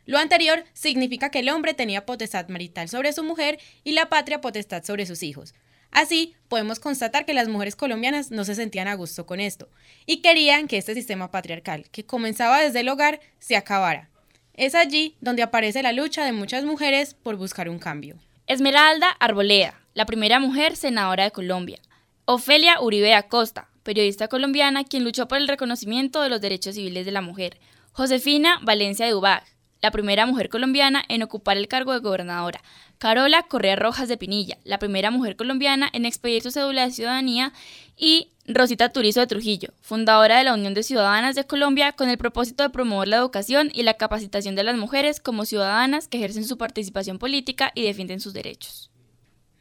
Lo 0.05 0.17
anterior 0.17 0.65
significa 0.73 1.29
que 1.29 1.39
el 1.39 1.49
hombre 1.49 1.73
tenía 1.73 2.05
potestad 2.05 2.49
marital 2.49 2.89
sobre 2.89 3.13
su 3.13 3.23
mujer 3.23 3.59
y 3.83 3.93
la 3.93 4.09
patria 4.09 4.41
potestad 4.41 4.83
sobre 4.83 5.05
sus 5.05 5.23
hijos. 5.23 5.53
Así, 5.93 6.35
podemos 6.47 6.79
constatar 6.79 7.23
que 7.25 7.35
las 7.35 7.47
mujeres 7.47 7.75
colombianas 7.75 8.31
no 8.31 8.43
se 8.45 8.55
sentían 8.55 8.87
a 8.87 8.95
gusto 8.95 9.27
con 9.27 9.39
esto 9.39 9.69
y 10.07 10.21
querían 10.21 10.67
que 10.67 10.77
este 10.77 10.95
sistema 10.95 11.29
patriarcal, 11.29 11.85
que 11.91 12.03
comenzaba 12.03 12.59
desde 12.59 12.79
el 12.79 12.89
hogar, 12.89 13.19
se 13.37 13.55
acabara. 13.55 14.09
Es 14.55 14.73
allí 14.73 15.15
donde 15.21 15.43
aparece 15.43 15.83
la 15.83 15.91
lucha 15.91 16.25
de 16.25 16.31
muchas 16.31 16.65
mujeres 16.65 17.13
por 17.13 17.35
buscar 17.35 17.69
un 17.69 17.77
cambio. 17.77 18.15
Esmeralda 18.47 19.09
Arboleda, 19.19 19.79
la 19.93 20.07
primera 20.07 20.39
mujer 20.39 20.75
senadora 20.75 21.25
de 21.25 21.31
Colombia. 21.31 21.79
Ofelia 22.25 22.81
Uribe 22.81 23.13
Acosta, 23.13 23.69
periodista 23.83 24.27
colombiana 24.27 24.83
quien 24.83 25.03
luchó 25.03 25.27
por 25.27 25.37
el 25.37 25.47
reconocimiento 25.47 26.23
de 26.23 26.29
los 26.29 26.41
derechos 26.41 26.73
civiles 26.73 27.05
de 27.05 27.11
la 27.11 27.21
mujer. 27.21 27.59
Josefina 27.91 28.59
Valencia 28.63 29.05
de 29.05 29.11
Dubag, 29.11 29.43
la 29.83 29.91
primera 29.91 30.25
mujer 30.25 30.49
colombiana 30.49 31.03
en 31.09 31.21
ocupar 31.23 31.57
el 31.57 31.67
cargo 31.67 31.91
de 31.91 31.99
gobernadora. 31.99 32.63
Carola 32.97 33.43
Correa 33.43 33.75
Rojas 33.75 34.07
de 34.07 34.17
Pinilla, 34.17 34.57
la 34.63 34.79
primera 34.79 35.11
mujer 35.11 35.35
colombiana 35.35 35.89
en 35.93 36.05
expedir 36.05 36.41
su 36.41 36.51
cédula 36.51 36.85
de 36.85 36.91
ciudadanía. 36.91 37.53
Y 37.97 38.29
Rosita 38.47 38.89
Turizo 38.89 39.19
de 39.19 39.27
Trujillo, 39.27 39.69
fundadora 39.81 40.37
de 40.37 40.43
la 40.43 40.53
Unión 40.53 40.73
de 40.73 40.83
Ciudadanas 40.83 41.35
de 41.35 41.45
Colombia 41.45 41.93
con 41.93 42.09
el 42.09 42.17
propósito 42.17 42.63
de 42.63 42.69
promover 42.69 43.07
la 43.07 43.17
educación 43.17 43.71
y 43.73 43.83
la 43.83 43.93
capacitación 43.93 44.55
de 44.55 44.63
las 44.63 44.75
mujeres 44.75 45.19
como 45.19 45.45
ciudadanas 45.45 46.07
que 46.07 46.17
ejercen 46.17 46.45
su 46.45 46.57
participación 46.57 47.19
política 47.19 47.71
y 47.75 47.83
defienden 47.83 48.19
sus 48.19 48.33
derechos. 48.33 48.89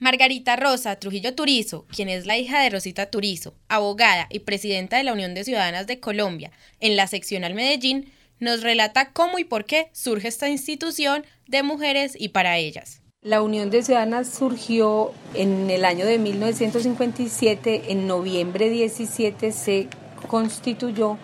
Margarita 0.01 0.57
Rosa 0.57 0.97
Trujillo 0.97 1.37
Turizo, 1.37 1.87
quien 1.95 2.09
es 2.09 2.27
la 2.27 2.37
hija 2.37 2.61
de 2.61 2.71
Rosita 2.71 3.07
Turizo, 3.07 3.55
abogada 3.69 4.27
y 4.31 4.41
presidenta 4.41 4.97
de 4.97 5.05
la 5.05 5.13
Unión 5.13 5.33
de 5.35 5.45
Ciudadanas 5.45 5.87
de 5.87 6.01
Colombia 6.01 6.51
en 6.81 6.97
la 6.97 7.07
seccional 7.07 7.55
Medellín, 7.55 8.13
nos 8.41 8.63
relata 8.63 9.13
cómo 9.13 9.39
y 9.39 9.45
por 9.45 9.65
qué 9.65 9.91
surge 9.93 10.27
esta 10.27 10.49
institución 10.49 11.25
de 11.47 11.63
mujeres 11.63 12.17
y 12.19 12.31
para 12.31 12.59
ellas. 12.59 13.02
La 13.25 13.41
Unión 13.41 13.71
de 13.71 13.85
Ciudadanas 13.85 14.27
surgió 14.27 15.13
en 15.35 15.71
el 15.71 15.85
año 15.85 16.05
de 16.05 16.19
1957, 16.19 17.93
en 17.93 18.09
noviembre 18.09 18.69
17 18.69 19.53
se 19.53 19.87
constituyó 20.27 21.19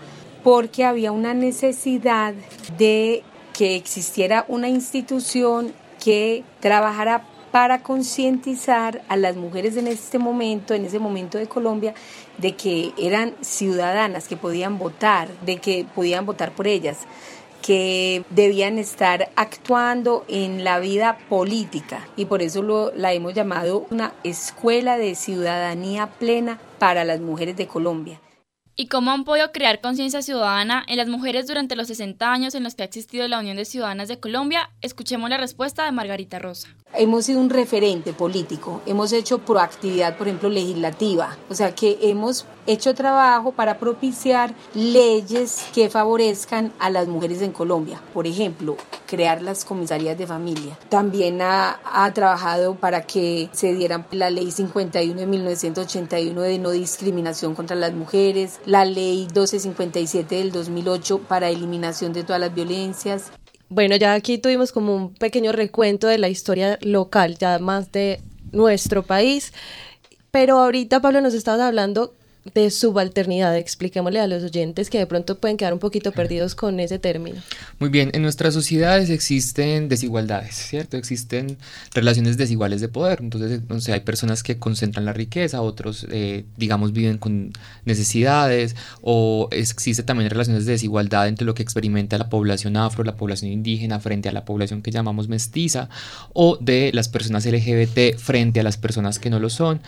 porque 0.45 0.85
había 0.85 1.11
una 1.11 1.35
necesidad 1.35 2.35
de 2.78 3.25
que 3.52 3.75
existiera 3.75 4.45
una 4.47 4.69
institución 4.69 5.75
que 6.00 6.45
trabajara 6.61 7.26
para 7.50 7.83
concientizar 7.83 9.02
a 9.09 9.17
las 9.17 9.35
mujeres 9.35 9.76
en 9.76 9.88
este 9.88 10.21
momento, 10.21 10.75
en 10.75 10.85
ese 10.85 11.00
momento 11.00 11.37
de 11.37 11.49
Colombia, 11.49 11.95
de 12.37 12.55
que 12.55 12.93
eran 12.97 13.35
ciudadanas, 13.40 14.28
que 14.28 14.37
podían 14.37 14.78
votar, 14.78 15.28
de 15.40 15.57
que 15.57 15.85
podían 15.97 16.26
votar 16.26 16.52
por 16.52 16.69
ellas 16.69 16.99
que 17.69 18.25
debían 18.31 18.79
estar 18.79 19.31
actuando 19.37 20.25
en 20.27 20.65
la 20.65 20.79
vida 20.79 21.19
política. 21.29 22.09
Y 22.17 22.25
por 22.25 22.41
eso 22.41 22.63
lo, 22.63 22.93
la 22.97 23.13
hemos 23.13 23.35
llamado 23.35 23.87
una 23.91 24.15
escuela 24.25 24.97
de 24.97 25.15
ciudadanía 25.15 26.07
plena 26.07 26.59
para 26.79 27.05
las 27.05 27.21
mujeres 27.21 27.59
de 27.59 27.67
Colombia 27.67 28.23
y 28.80 28.87
cómo 28.87 29.11
han 29.11 29.25
podido 29.25 29.50
crear 29.50 29.80
conciencia 29.80 30.23
ciudadana 30.23 30.85
en 30.87 30.99
las 30.99 31.08
mujeres 31.08 31.49
durante 31.49 31.75
los 31.75 31.88
60 31.88 32.32
años 32.32 32.54
en 32.54 32.62
los 32.62 32.76
que 32.76 32.82
ha 32.82 32.87
existido 32.87 33.26
la 33.26 33.40
Unión 33.40 33.56
de 33.56 33.64
Ciudadanas 33.64 34.06
de 34.06 34.20
Colombia, 34.20 34.70
escuchemos 34.82 35.28
la 35.28 35.37
respuesta 35.37 35.85
de 35.85 35.90
Margarita 35.90 36.38
Rosa. 36.38 36.68
Hemos 36.94 37.25
sido 37.26 37.40
un 37.40 37.50
referente 37.50 38.12
político, 38.12 38.80
hemos 38.87 39.12
hecho 39.12 39.40
proactividad, 39.40 40.16
por 40.16 40.28
ejemplo, 40.28 40.49
legislativa, 40.49 41.37
o 41.50 41.54
sea 41.56 41.75
que 41.75 41.99
hemos 42.02 42.47
hecho 42.68 42.94
trabajo 42.94 43.50
para 43.50 43.78
propiciar 43.78 44.54
leyes 44.75 45.66
que 45.75 45.90
favorezcan 45.90 46.73
a 46.78 46.90
las 46.90 47.08
mujeres 47.08 47.42
en 47.42 47.50
Colombia. 47.50 48.00
Por 48.14 48.26
ejemplo, 48.26 48.76
crear 49.06 49.42
las 49.42 49.64
comisarías 49.64 50.16
de 50.18 50.26
familia. 50.26 50.78
También 50.88 51.40
ha, 51.42 51.80
trabajado 52.14 52.75
para 52.75 53.02
que 53.02 53.49
se 53.52 53.75
diera 53.75 54.06
la 54.12 54.30
ley 54.30 54.50
51 54.50 55.18
de 55.18 55.26
1981 55.26 56.40
de 56.40 56.58
no 56.58 56.70
discriminación 56.70 57.54
contra 57.54 57.76
las 57.76 57.92
mujeres, 57.92 58.61
la 58.69 58.85
ley 58.85 59.21
1257 59.21 60.35
del 60.37 60.53
2008 60.53 61.21
para 61.21 61.49
eliminación 61.49 62.13
de 62.13 62.23
todas 62.23 62.39
las 62.39 62.55
violencias. 62.55 63.31
Bueno, 63.71 63.97
ya 63.97 64.13
aquí 64.13 64.37
tuvimos 64.37 64.73
como 64.73 64.95
un 64.95 65.15
pequeño 65.15 65.53
recuento 65.53 66.07
de 66.07 66.19
la 66.19 66.29
historia 66.29 66.79
local, 66.83 67.39
ya 67.39 67.59
más 67.59 67.91
de 67.93 68.21
nuestro 68.53 69.03
país. 69.05 69.55
Pero 70.31 70.59
ahorita, 70.59 71.01
Pablo, 71.01 71.23
nos 71.23 71.33
estabas 71.33 71.63
hablando 71.63 72.13
de 72.55 72.71
subalternidad. 72.71 73.57
Expliquémosle 73.57 74.21
a 74.21 74.26
los 74.26 74.43
oyentes 74.43 74.90
que 74.90 74.99
de 74.99 75.07
pronto 75.07 75.38
pueden 75.38 75.57
quedar 75.57 75.73
un 75.73 75.78
poquito 75.78 76.12
perdidos 76.12 76.55
con 76.55 76.81
ese 76.81 76.99
término. 76.99 77.40
Muy 77.78 77.90
bien, 77.90 78.11
en 78.14 78.23
nuestras 78.23 78.55
sociedades 78.55 79.11
existen 79.11 79.88
desigualdades, 79.88 80.55
¿cierto? 80.55 80.97
Existen 80.97 81.59
relaciones 81.95 82.37
desiguales 82.37 82.81
de 82.81 82.88
poder. 82.88 83.21
Entonces, 83.21 83.62
no 83.69 83.78
hay 83.93 84.00
personas 84.00 84.43
que 84.43 84.59
concentran 84.59 85.05
la 85.05 85.12
riqueza, 85.12 85.62
otros, 85.62 86.07
eh, 86.11 86.45
digamos, 86.57 86.93
viven 86.93 87.19
con 87.19 87.52
necesidades, 87.85 88.76
o 89.02 89.49
existe 89.52 90.02
también 90.02 90.31
relaciones 90.31 90.67
de 90.67 90.73
desigualdad 90.73 91.28
entre 91.28 91.47
lo 91.47 91.55
que 91.55 91.62
experimenta 91.62 92.19
la 92.19 92.28
población 92.28 92.76
afro, 92.76 93.05
la 93.05 93.17
población 93.17 93.50
indígena 93.50 94.00
frente 94.00 94.28
a 94.28 94.33
la 94.33 94.45
población 94.45 94.83
que 94.83 94.90
llamamos 94.90 95.28
mestiza, 95.28 95.88
o 96.33 96.59
de 96.61 96.90
las 96.93 97.09
personas 97.09 97.47
LGBT 97.47 98.17
frente 98.19 98.61
a 98.61 98.62
las 98.62 98.76
personas 98.76 99.19
que 99.19 99.31
no 99.31 99.38
lo 99.38 99.50
son. 99.50 99.81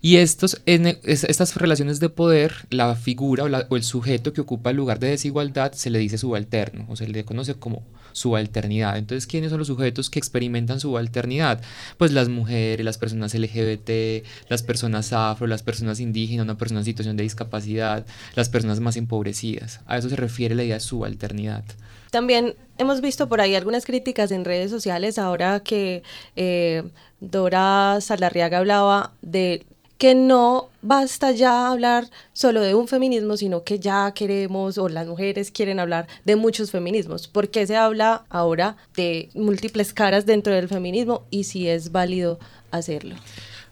Y 0.00 0.16
estos, 0.16 0.60
estas 0.64 1.56
relaciones 1.56 2.00
de 2.00 2.07
poder, 2.08 2.66
la 2.70 2.94
figura 2.96 3.44
o, 3.44 3.76
el 3.76 3.82
sujeto 3.82 4.32
que 4.32 4.40
ocupa 4.40 4.70
el 4.70 4.76
lugar 4.76 4.98
de 4.98 5.08
desigualdad 5.08 5.72
se 5.72 5.90
le 5.90 5.98
dice 5.98 6.18
subalterno 6.18 6.86
o 6.88 6.96
se 6.96 7.08
le 7.08 7.24
conoce 7.24 7.54
como 7.54 7.82
subalternidad. 8.12 8.98
Entonces, 8.98 9.26
¿quiénes 9.26 9.50
son 9.50 9.58
los 9.58 9.68
sujetos 9.68 10.10
que 10.10 10.18
experimentan 10.18 10.80
subalternidad? 10.80 11.60
Pues 11.96 12.12
las 12.12 12.28
mujeres, 12.28 12.84
las 12.84 12.98
personas 12.98 13.34
LGBT, 13.34 14.24
las 14.48 14.62
personas 14.62 15.12
afro, 15.12 15.46
las 15.46 15.62
personas 15.62 16.00
indígenas, 16.00 16.44
una 16.44 16.58
persona 16.58 16.80
en 16.80 16.84
situación 16.84 17.16
de 17.16 17.22
discapacidad, 17.22 18.06
las 18.34 18.48
personas 18.48 18.80
más 18.80 18.96
empobrecidas. 18.96 19.80
A 19.86 19.98
eso 19.98 20.08
se 20.08 20.16
refiere 20.16 20.54
la 20.54 20.64
idea 20.64 20.74
de 20.74 20.80
subalternidad. 20.80 21.64
También 22.10 22.54
hemos 22.78 23.00
visto 23.00 23.28
por 23.28 23.40
ahí 23.40 23.54
algunas 23.54 23.84
críticas 23.84 24.30
en 24.30 24.44
redes 24.44 24.70
sociales 24.70 25.18
ahora 25.18 25.60
que 25.60 26.02
eh, 26.36 26.84
Dora 27.20 27.98
Salarriaga 28.00 28.58
hablaba 28.58 29.12
de 29.20 29.66
que 29.98 30.14
no 30.14 30.68
basta 30.80 31.32
ya 31.32 31.68
hablar 31.68 32.08
solo 32.32 32.60
de 32.60 32.74
un 32.74 32.86
feminismo, 32.86 33.36
sino 33.36 33.64
que 33.64 33.80
ya 33.80 34.12
queremos 34.12 34.78
o 34.78 34.88
las 34.88 35.08
mujeres 35.08 35.50
quieren 35.50 35.80
hablar 35.80 36.06
de 36.24 36.36
muchos 36.36 36.70
feminismos. 36.70 37.26
¿Por 37.26 37.50
qué 37.50 37.66
se 37.66 37.76
habla 37.76 38.24
ahora 38.30 38.76
de 38.96 39.28
múltiples 39.34 39.92
caras 39.92 40.24
dentro 40.24 40.54
del 40.54 40.68
feminismo 40.68 41.24
y 41.30 41.44
si 41.44 41.68
es 41.68 41.90
válido 41.90 42.38
hacerlo? 42.70 43.16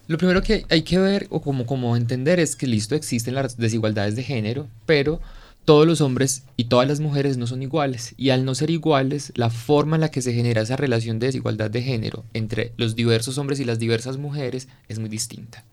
Lo 0.09 0.19
primero 0.19 0.43
que 0.43 0.67
hay 0.69 0.83
que 0.83 0.99
ver 0.99 1.29
o 1.31 1.41
como, 1.41 1.65
como 1.65 1.97
entender 1.97 2.41
es 2.41 2.57
que 2.57 2.67
listo, 2.67 2.97
existen 2.97 3.35
las 3.35 3.57
desigualdades 3.57 4.17
de 4.17 4.25
género, 4.25 4.67
pero 4.85 5.21
todos 5.65 5.87
los 5.87 6.01
hombres 6.01 6.45
y 6.57 6.65
todas 6.65 6.89
las 6.89 7.01
mujeres 7.01 7.37
no 7.39 7.47
son 7.47 7.63
iguales 7.63 8.15
y 8.17 8.31
al 8.31 8.45
no 8.45 8.55
ser 8.55 8.71
iguales, 8.71 9.33
la 9.35 9.51
forma 9.51 9.97
en 9.97 10.01
la 10.01 10.11
que 10.11 10.23
se 10.23 10.33
genera 10.33 10.63
esa 10.63 10.77
relación 10.77 11.19
de 11.19 11.27
desigualdad 11.27 11.71
de 11.71 11.83
género 11.83 12.25
entre 12.35 12.73
los 12.77 12.95
diversos 12.95 13.39
hombres 13.39 13.59
y 13.61 13.65
las 13.65 13.79
diversas 13.79 14.17
mujeres 14.17 14.69
es 14.89 14.99
muy 14.99 15.09
distinta. 15.09 15.65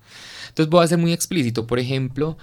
Entonces 0.53 0.69
voy 0.69 0.83
a 0.83 0.87
ser 0.87 0.99
muy 0.99 1.13
explícito. 1.13 1.65
Por 1.65 1.79
ejemplo, 1.79 2.37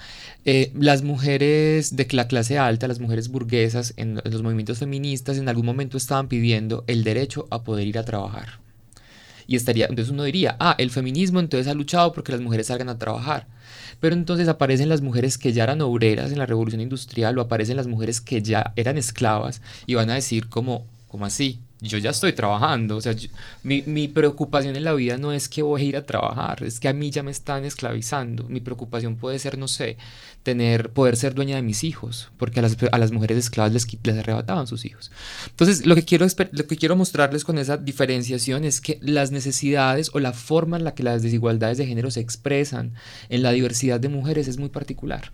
eh, 0.44 0.72
las 0.74 1.04
mujeres 1.04 1.94
de 1.94 2.08
la 2.10 2.26
clase 2.26 2.58
alta, 2.58 2.88
las 2.88 2.98
mujeres 2.98 3.28
burguesas 3.28 3.94
en, 3.96 4.20
los 4.24 4.42
movimientos 4.42 4.78
feministas 4.78 5.38
en 5.38 5.48
algún 5.48 5.64
momento 5.64 5.96
estaban 5.96 6.26
pidiendo 6.26 6.82
el 6.88 7.04
derecho 7.04 7.46
a 7.50 7.62
poder 7.62 7.86
ir 7.86 7.98
a 7.98 8.04
trabajar. 8.04 8.58
Y 9.46 9.54
estaría, 9.54 9.86
entonces 9.86 10.10
uno 10.10 10.24
diría, 10.24 10.56
ah, 10.58 10.74
el 10.78 10.90
feminismo 10.90 11.38
entonces 11.38 11.68
ha 11.68 11.74
luchado 11.74 12.12
porque 12.12 12.32
las 12.32 12.40
mujeres 12.40 12.66
salgan 12.66 12.88
a 12.88 12.98
trabajar. 12.98 13.46
Pero 14.00 14.16
entonces 14.16 14.48
aparecen 14.48 14.88
las 14.88 15.02
mujeres 15.02 15.38
que 15.38 15.52
ya 15.52 15.62
eran 15.62 15.80
obreras 15.80 16.32
en 16.32 16.38
la 16.38 16.46
revolución 16.46 16.80
industrial 16.80 17.38
o 17.38 17.42
aparecen 17.42 17.76
las 17.76 17.86
mujeres 17.86 18.20
que 18.20 18.42
ya 18.42 18.72
eran 18.74 18.98
esclavas 18.98 19.62
y 19.86 19.94
van 19.94 20.10
a 20.10 20.14
decir 20.14 20.48
como, 20.48 20.84
como 21.06 21.26
así, 21.26 21.60
yo 21.80 21.98
ya 21.98 22.10
estoy 22.10 22.32
trabajando, 22.32 22.96
o 22.96 23.00
sea, 23.00 23.14
mi, 23.62 23.82
mi, 23.82 24.06
preocupación 24.08 24.76
en 24.76 24.84
la 24.84 24.92
vida 24.92 25.16
no 25.16 25.32
es 25.32 25.48
que 25.48 25.62
voy 25.62 25.80
a 25.80 25.84
ir 25.84 25.96
a 25.96 26.04
trabajar, 26.04 26.62
es 26.62 26.78
que 26.78 26.88
a 26.88 26.92
mí 26.92 27.10
ya 27.10 27.22
me 27.22 27.30
están 27.30 27.64
esclavizando. 27.64 28.44
Mi 28.48 28.60
preocupación 28.60 29.16
puede 29.16 29.38
ser, 29.38 29.56
no 29.56 29.66
sé, 29.66 29.96
tener, 30.42 30.90
poder 30.90 31.16
ser 31.16 31.34
dueña 31.34 31.56
de 31.56 31.62
mis 31.62 31.82
hijos, 31.84 32.30
porque 32.36 32.60
a 32.60 32.62
las, 32.62 32.76
a 32.92 32.98
las 32.98 33.12
mujeres 33.12 33.38
esclavas 33.38 33.72
les, 33.72 33.86
les 34.02 34.18
arrebataban 34.18 34.66
sus 34.66 34.84
hijos. 34.84 35.10
Entonces, 35.48 35.86
lo 35.86 35.94
que, 35.94 36.04
quiero, 36.04 36.26
lo 36.52 36.66
que 36.66 36.76
quiero 36.76 36.96
mostrarles 36.96 37.44
con 37.44 37.58
esa 37.58 37.78
diferenciación 37.78 38.64
es 38.64 38.80
que 38.80 38.98
las 39.00 39.30
necesidades 39.30 40.10
o 40.12 40.20
la 40.20 40.32
forma 40.32 40.76
en 40.76 40.84
la 40.84 40.94
que 40.94 41.02
las 41.02 41.22
desigualdades 41.22 41.78
de 41.78 41.86
género 41.86 42.10
se 42.10 42.20
expresan 42.20 42.92
en 43.30 43.42
la 43.42 43.52
diversidad 43.52 44.00
de 44.00 44.08
mujeres 44.08 44.48
es 44.48 44.58
muy 44.58 44.68
particular 44.68 45.32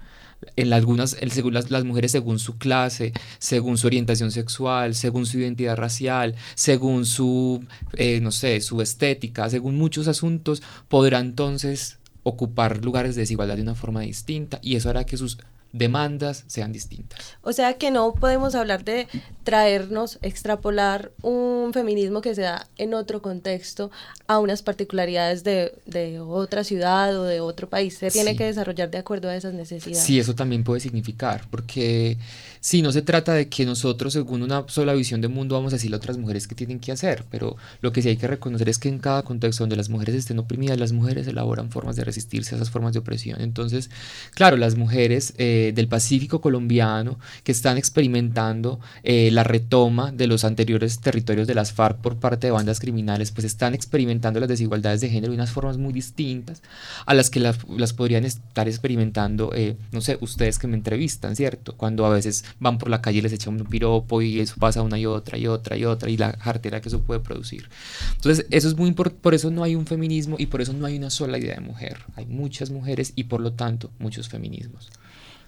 en 0.56 0.72
algunas, 0.72 1.16
según 1.30 1.54
las, 1.54 1.70
las, 1.70 1.84
mujeres 1.84 2.12
según 2.12 2.38
su 2.38 2.58
clase, 2.58 3.12
según 3.38 3.78
su 3.78 3.86
orientación 3.86 4.30
sexual, 4.30 4.94
según 4.94 5.26
su 5.26 5.38
identidad 5.38 5.76
racial, 5.76 6.34
según 6.54 7.06
su, 7.06 7.64
eh, 7.94 8.20
no 8.20 8.32
sé, 8.32 8.60
su 8.60 8.80
estética, 8.80 9.48
según 9.50 9.76
muchos 9.76 10.08
asuntos, 10.08 10.62
podrán 10.88 11.26
entonces 11.26 11.98
ocupar 12.22 12.84
lugares 12.84 13.14
de 13.14 13.22
desigualdad 13.22 13.56
de 13.56 13.62
una 13.62 13.74
forma 13.74 14.00
distinta 14.00 14.58
y 14.62 14.76
eso 14.76 14.90
hará 14.90 15.04
que 15.04 15.16
sus 15.16 15.38
demandas 15.76 16.44
sean 16.46 16.72
distintas. 16.72 17.34
O 17.42 17.52
sea 17.52 17.74
que 17.74 17.90
no 17.90 18.14
podemos 18.14 18.54
hablar 18.54 18.84
de 18.84 19.08
traernos, 19.44 20.18
extrapolar 20.22 21.12
un 21.22 21.72
feminismo 21.72 22.20
que 22.20 22.34
se 22.34 22.42
da 22.42 22.66
en 22.76 22.94
otro 22.94 23.22
contexto 23.22 23.90
a 24.26 24.38
unas 24.38 24.62
particularidades 24.62 25.44
de, 25.44 25.72
de 25.86 26.20
otra 26.20 26.64
ciudad 26.64 27.16
o 27.18 27.24
de 27.24 27.40
otro 27.40 27.68
país. 27.68 27.98
Se 27.98 28.10
tiene 28.10 28.36
que 28.36 28.44
desarrollar 28.44 28.90
de 28.90 28.98
acuerdo 28.98 29.28
a 29.28 29.36
esas 29.36 29.54
necesidades. 29.54 30.04
Sí, 30.04 30.18
eso 30.18 30.34
también 30.34 30.64
puede 30.64 30.80
significar, 30.80 31.44
porque 31.50 32.18
si 32.66 32.82
no 32.82 32.90
se 32.90 33.00
trata 33.00 33.32
de 33.32 33.48
que 33.48 33.64
nosotros, 33.64 34.12
según 34.12 34.42
una 34.42 34.64
sola 34.66 34.92
visión 34.92 35.20
de 35.20 35.28
mundo, 35.28 35.54
vamos 35.54 35.72
a 35.72 35.76
decirle 35.76 35.94
a 35.94 35.98
otras 35.98 36.18
mujeres 36.18 36.48
qué 36.48 36.56
tienen 36.56 36.80
que 36.80 36.90
hacer, 36.90 37.24
pero 37.30 37.56
lo 37.80 37.92
que 37.92 38.02
sí 38.02 38.08
hay 38.08 38.16
que 38.16 38.26
reconocer 38.26 38.68
es 38.68 38.80
que 38.80 38.88
en 38.88 38.98
cada 38.98 39.22
contexto 39.22 39.62
donde 39.62 39.76
las 39.76 39.88
mujeres 39.88 40.16
estén 40.16 40.40
oprimidas, 40.40 40.76
las 40.76 40.90
mujeres 40.90 41.28
elaboran 41.28 41.70
formas 41.70 41.94
de 41.94 42.02
resistirse 42.02 42.56
a 42.56 42.58
esas 42.58 42.70
formas 42.70 42.92
de 42.92 42.98
opresión. 42.98 43.40
Entonces, 43.40 43.88
claro, 44.34 44.56
las 44.56 44.74
mujeres 44.74 45.32
eh, 45.38 45.70
del 45.76 45.86
Pacífico 45.86 46.40
colombiano 46.40 47.20
que 47.44 47.52
están 47.52 47.78
experimentando 47.78 48.80
eh, 49.04 49.30
la 49.30 49.44
retoma 49.44 50.10
de 50.10 50.26
los 50.26 50.42
anteriores 50.42 50.98
territorios 50.98 51.46
de 51.46 51.54
las 51.54 51.72
FARC 51.72 51.98
por 51.98 52.16
parte 52.16 52.48
de 52.48 52.50
bandas 52.50 52.80
criminales, 52.80 53.30
pues 53.30 53.44
están 53.44 53.74
experimentando 53.74 54.40
las 54.40 54.48
desigualdades 54.48 55.00
de 55.00 55.08
género 55.08 55.30
de 55.30 55.36
unas 55.36 55.52
formas 55.52 55.78
muy 55.78 55.92
distintas 55.92 56.62
a 57.06 57.14
las 57.14 57.30
que 57.30 57.38
las, 57.38 57.58
podrían 57.92 58.24
estar 58.24 58.66
experimentando, 58.66 59.52
eh, 59.54 59.76
no 59.92 60.00
sé, 60.00 60.18
ustedes 60.20 60.58
que 60.58 60.66
me 60.66 60.76
entrevistan, 60.76 61.36
¿cierto? 61.36 61.76
Cuando 61.76 62.04
a 62.04 62.10
veces 62.10 62.44
van 62.58 62.78
por 62.78 62.88
la 62.88 63.02
calle 63.02 63.18
y 63.18 63.22
les 63.22 63.32
echan 63.32 63.60
un 63.60 63.66
piropo 63.66 64.22
y 64.22 64.40
eso 64.40 64.54
pasa 64.58 64.82
una 64.82 64.98
y 64.98 65.06
otra 65.06 65.38
y 65.38 65.46
otra 65.46 65.76
y 65.76 65.84
otra 65.84 66.10
y 66.10 66.16
la 66.16 66.36
jartera 66.38 66.80
que 66.80 66.88
eso 66.88 67.02
puede 67.02 67.20
producir. 67.20 67.68
Entonces, 68.14 68.46
eso 68.50 68.68
es 68.68 68.76
muy 68.76 68.88
importante, 68.88 69.20
por 69.22 69.34
eso 69.34 69.50
no 69.50 69.62
hay 69.62 69.74
un 69.74 69.86
feminismo 69.86 70.36
y 70.38 70.46
por 70.46 70.60
eso 70.60 70.72
no 70.72 70.86
hay 70.86 70.96
una 70.96 71.10
sola 71.10 71.38
idea 71.38 71.54
de 71.54 71.60
mujer. 71.60 71.98
Hay 72.14 72.26
muchas 72.26 72.70
mujeres 72.70 73.12
y 73.16 73.24
por 73.24 73.40
lo 73.40 73.52
tanto 73.52 73.90
muchos 73.98 74.28
feminismos. 74.28 74.90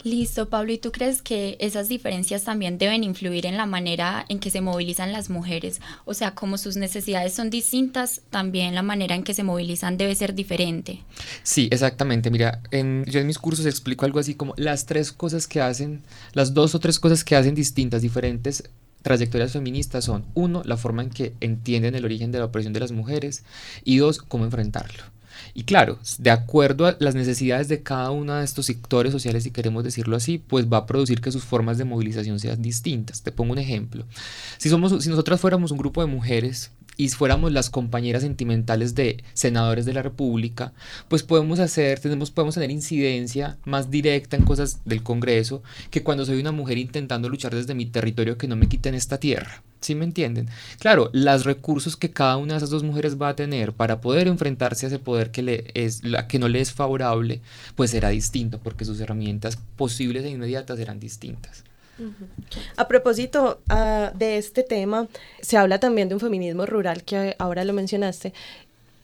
Listo, 0.05 0.49
Pablo, 0.49 0.73
¿y 0.73 0.79
tú 0.79 0.93
crees 0.93 1.23
que 1.23 1.57
esas 1.61 1.89
diferencias 1.89 2.45
también 2.45 2.79
deben 2.79 3.03
influir 3.03 3.47
en 3.47 3.57
la 3.57 3.67
manera 3.67 4.25
en 4.29 4.39
que 4.39 4.51
se 4.51 4.61
movilizan 4.61 5.13
las 5.13 5.29
mujeres? 5.29 5.81
O 6.05 6.15
sea, 6.15 6.35
como 6.35 6.57
sus 6.57 6.77
necesidades 6.77 7.35
son 7.35 7.51
distintas, 7.51 8.23
también 8.31 8.75
la 8.75 8.83
manera 8.83 9.17
en 9.17 9.25
que 9.25 9.35
se 9.35 9.43
movilizan 9.43 9.97
debe 9.97 10.15
ser 10.15 10.35
diferente. 10.35 11.01
Sí, 11.43 11.69
exactamente. 11.73 12.31
Mira, 12.31 12.63
en, 12.71 13.05
yo 13.07 13.19
en 13.19 13.27
mis 13.27 13.39
cursos 13.39 13.67
explico 13.67 14.05
algo 14.05 14.21
así 14.21 14.35
como 14.35 14.55
las 14.57 14.87
tres 14.87 15.11
cosas 15.13 15.49
que 15.49 15.61
hacen, 15.61 16.03
las 16.33 16.55
dos 16.55 16.75
o 16.75 16.81
tres 16.81 16.99
cosas 16.99 17.25
que 17.25 17.35
hacen 17.35 17.55
distintas, 17.55 18.03
diferentes 18.03 18.65
trayectorias 19.03 19.53
feministas 19.53 20.05
son, 20.05 20.25
uno, 20.35 20.63
la 20.65 20.77
forma 20.77 21.03
en 21.03 21.11
que 21.11 21.33
entienden 21.41 21.95
el 21.95 22.05
origen 22.05 22.31
de 22.31 22.39
la 22.39 22.45
opresión 22.47 22.73
de 22.73 22.81
las 22.81 22.93
mujeres 22.93 23.43
y 23.85 23.99
dos, 23.99 24.19
cómo 24.19 24.45
enfrentarlo. 24.45 25.18
Y 25.55 25.65
claro, 25.65 25.99
de 26.19 26.31
acuerdo 26.31 26.87
a 26.87 26.97
las 26.99 27.15
necesidades 27.15 27.69
de 27.69 27.83
cada 27.83 28.11
uno 28.11 28.35
de 28.35 28.45
estos 28.45 28.67
sectores 28.67 29.13
sociales, 29.13 29.45
si 29.45 29.51
queremos 29.51 29.85
decirlo 29.85 30.17
así, 30.17 30.39
pues 30.39 30.67
va 30.67 30.79
a 30.79 30.87
producir 30.87 31.21
que 31.21 31.33
sus 31.33 31.45
formas 31.45 31.79
de 31.79 31.85
movilización 31.85 32.39
sean 32.39 32.63
distintas. 32.63 33.23
Te 33.23 33.33
pongo 33.33 33.53
un 33.53 33.59
ejemplo. 33.59 34.05
Si, 34.59 34.69
somos, 34.69 35.03
si 35.03 35.11
nosotras 35.11 35.41
fuéramos 35.41 35.71
un 35.71 35.79
grupo 35.79 36.01
de 36.01 36.07
mujeres 36.07 36.71
y 36.97 37.09
fuéramos 37.09 37.53
las 37.53 37.71
compañeras 37.71 38.23
sentimentales 38.23 38.95
de 38.95 39.23
senadores 39.33 39.87
de 39.87 39.93
la 39.95 40.03
República, 40.03 40.73
pues 41.09 41.23
podemos 41.23 41.61
hacer, 41.61 42.01
tenemos, 42.01 42.31
podemos 42.31 42.55
tener 42.55 42.71
incidencia 42.71 43.57
más 43.65 43.91
directa 43.91 44.37
en 44.37 44.45
cosas 44.45 44.81
del 44.85 45.03
Congreso 45.03 45.63
que 45.91 46.03
cuando 46.03 46.27
soy 46.27 46.41
una 46.41 46.53
mujer 46.53 46.77
intentando 46.77 47.29
luchar 47.29 47.55
desde 47.55 47.75
mi 47.75 47.87
territorio 47.87 48.37
que 48.37 48.49
no 48.49 48.57
me 48.57 48.69
quiten 48.69 48.95
esta 48.95 49.19
tierra. 49.19 49.63
¿Sí 49.81 49.95
me 49.95 50.05
entienden? 50.05 50.49
Claro, 50.81 51.11
los 51.13 51.45
recursos 51.45 51.97
que 51.97 52.11
cada 52.11 52.37
una 52.37 52.55
de 52.55 52.59
esas 52.59 52.71
dos 52.71 52.83
mujeres 52.83 53.21
va 53.21 53.29
a 53.29 53.37
tener 53.37 53.73
para 53.73 54.01
poder 54.01 54.27
enfrentarse 54.27 54.87
a 54.87 54.89
ese 54.89 54.99
poder 54.99 55.31
que, 55.31 55.43
le 55.43 55.71
es, 55.75 56.05
la, 56.05 56.27
que 56.27 56.39
no 56.39 56.49
le 56.49 56.61
es 56.61 56.73
favorable, 56.73 57.41
pues 57.77 57.93
será 57.93 58.09
distinto, 58.09 58.59
porque 58.59 58.85
sus 58.85 59.01
herramientas 59.01 59.59
posibles 59.77 60.25
e 60.25 60.31
inmediatas 60.31 60.79
serán 60.79 60.99
distintas. 60.99 61.65
A 62.77 62.87
propósito 62.87 63.61
ah, 63.69 64.13
de 64.15 64.39
este 64.39 64.63
tema, 64.63 65.09
se 65.41 65.57
habla 65.57 65.81
también 65.81 66.09
de 66.09 66.15
un 66.15 66.21
feminismo 66.21 66.65
rural 66.65 67.03
que 67.03 67.35
ahora 67.39 67.65
lo 67.65 67.73
mencionaste. 67.73 68.33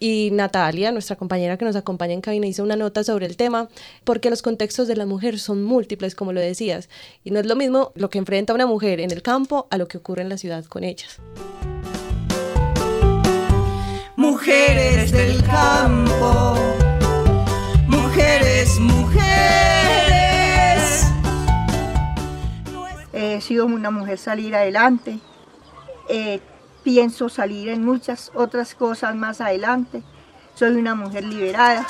Y 0.07 0.29
Natalia, 0.33 0.93
nuestra 0.93 1.17
compañera 1.17 1.57
que 1.57 1.65
nos 1.65 1.77
acompaña 1.77 2.13
en 2.13 2.21
cabina, 2.21 2.47
hizo 2.47 2.63
una 2.63 2.77
nota 2.77 3.03
sobre 3.03 3.25
el 3.25 3.39
tema, 3.39 3.71
porque 4.05 4.29
los 4.29 4.43
contextos 4.43 4.87
de 4.87 4.97
la 4.97 5.07
mujer 5.07 5.39
son 5.39 5.65
múltiples, 5.65 6.15
como 6.15 6.35
lo 6.35 6.41
decías, 6.43 6.91
y 7.25 7.31
no 7.31 7.41
es 7.41 7.47
lo 7.47 7.57
mismo 7.57 7.91
lo 7.95 8.11
que 8.11 8.19
enfrenta 8.19 8.53
una 8.53 8.67
mujer 8.67 9.01
en 9.01 9.11
el 9.11 9.23
campo 9.23 9.67
a 9.71 9.79
lo 9.79 9.89
que 9.89 9.97
ocurre 9.97 10.21
en 10.21 10.29
la 10.29 10.37
ciudad 10.37 10.67
con 10.67 10.85
ellas. 10.85 11.21
Mujeres 14.17 15.11
del 15.11 15.43
campo, 15.43 16.55
mujeres, 17.89 18.79
mujeres 18.81 19.25
he 23.15 23.41
sido 23.41 23.65
una 23.65 23.91
mujer 23.91 24.19
salir 24.19 24.55
adelante. 24.55 25.19
Eh, 26.11 26.41
pienso 26.85 27.29
salir 27.29 27.71
en 27.71 27.85
muchas 27.85 28.31
otras 28.35 28.75
cosas 28.75 29.17
más 29.17 29.41
adelante. 29.41 30.03
Soy 30.55 30.77
una 30.77 30.95
mujer 30.95 31.25
liberada. 31.25 31.85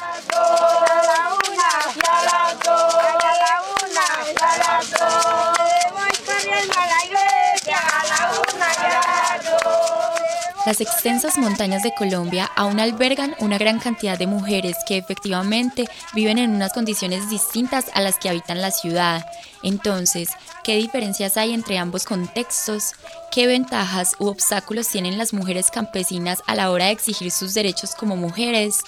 Extensas 10.80 11.36
montañas 11.36 11.82
de 11.82 11.94
Colombia 11.94 12.50
aún 12.56 12.80
albergan 12.80 13.36
una 13.38 13.58
gran 13.58 13.78
cantidad 13.78 14.18
de 14.18 14.26
mujeres 14.26 14.76
que 14.88 14.96
efectivamente 14.96 15.86
viven 16.14 16.38
en 16.38 16.50
unas 16.50 16.72
condiciones 16.72 17.28
distintas 17.28 17.86
a 17.92 18.00
las 18.00 18.16
que 18.16 18.30
habitan 18.30 18.62
la 18.62 18.70
ciudad. 18.70 19.26
Entonces, 19.62 20.30
¿qué 20.62 20.76
diferencias 20.76 21.36
hay 21.36 21.52
entre 21.52 21.76
ambos 21.76 22.06
contextos? 22.06 22.92
¿Qué 23.30 23.46
ventajas 23.46 24.16
u 24.18 24.26
obstáculos 24.28 24.88
tienen 24.88 25.18
las 25.18 25.34
mujeres 25.34 25.70
campesinas 25.70 26.42
a 26.46 26.54
la 26.54 26.70
hora 26.70 26.86
de 26.86 26.92
exigir 26.92 27.30
sus 27.30 27.52
derechos 27.52 27.94
como 27.94 28.16
mujeres? 28.16 28.80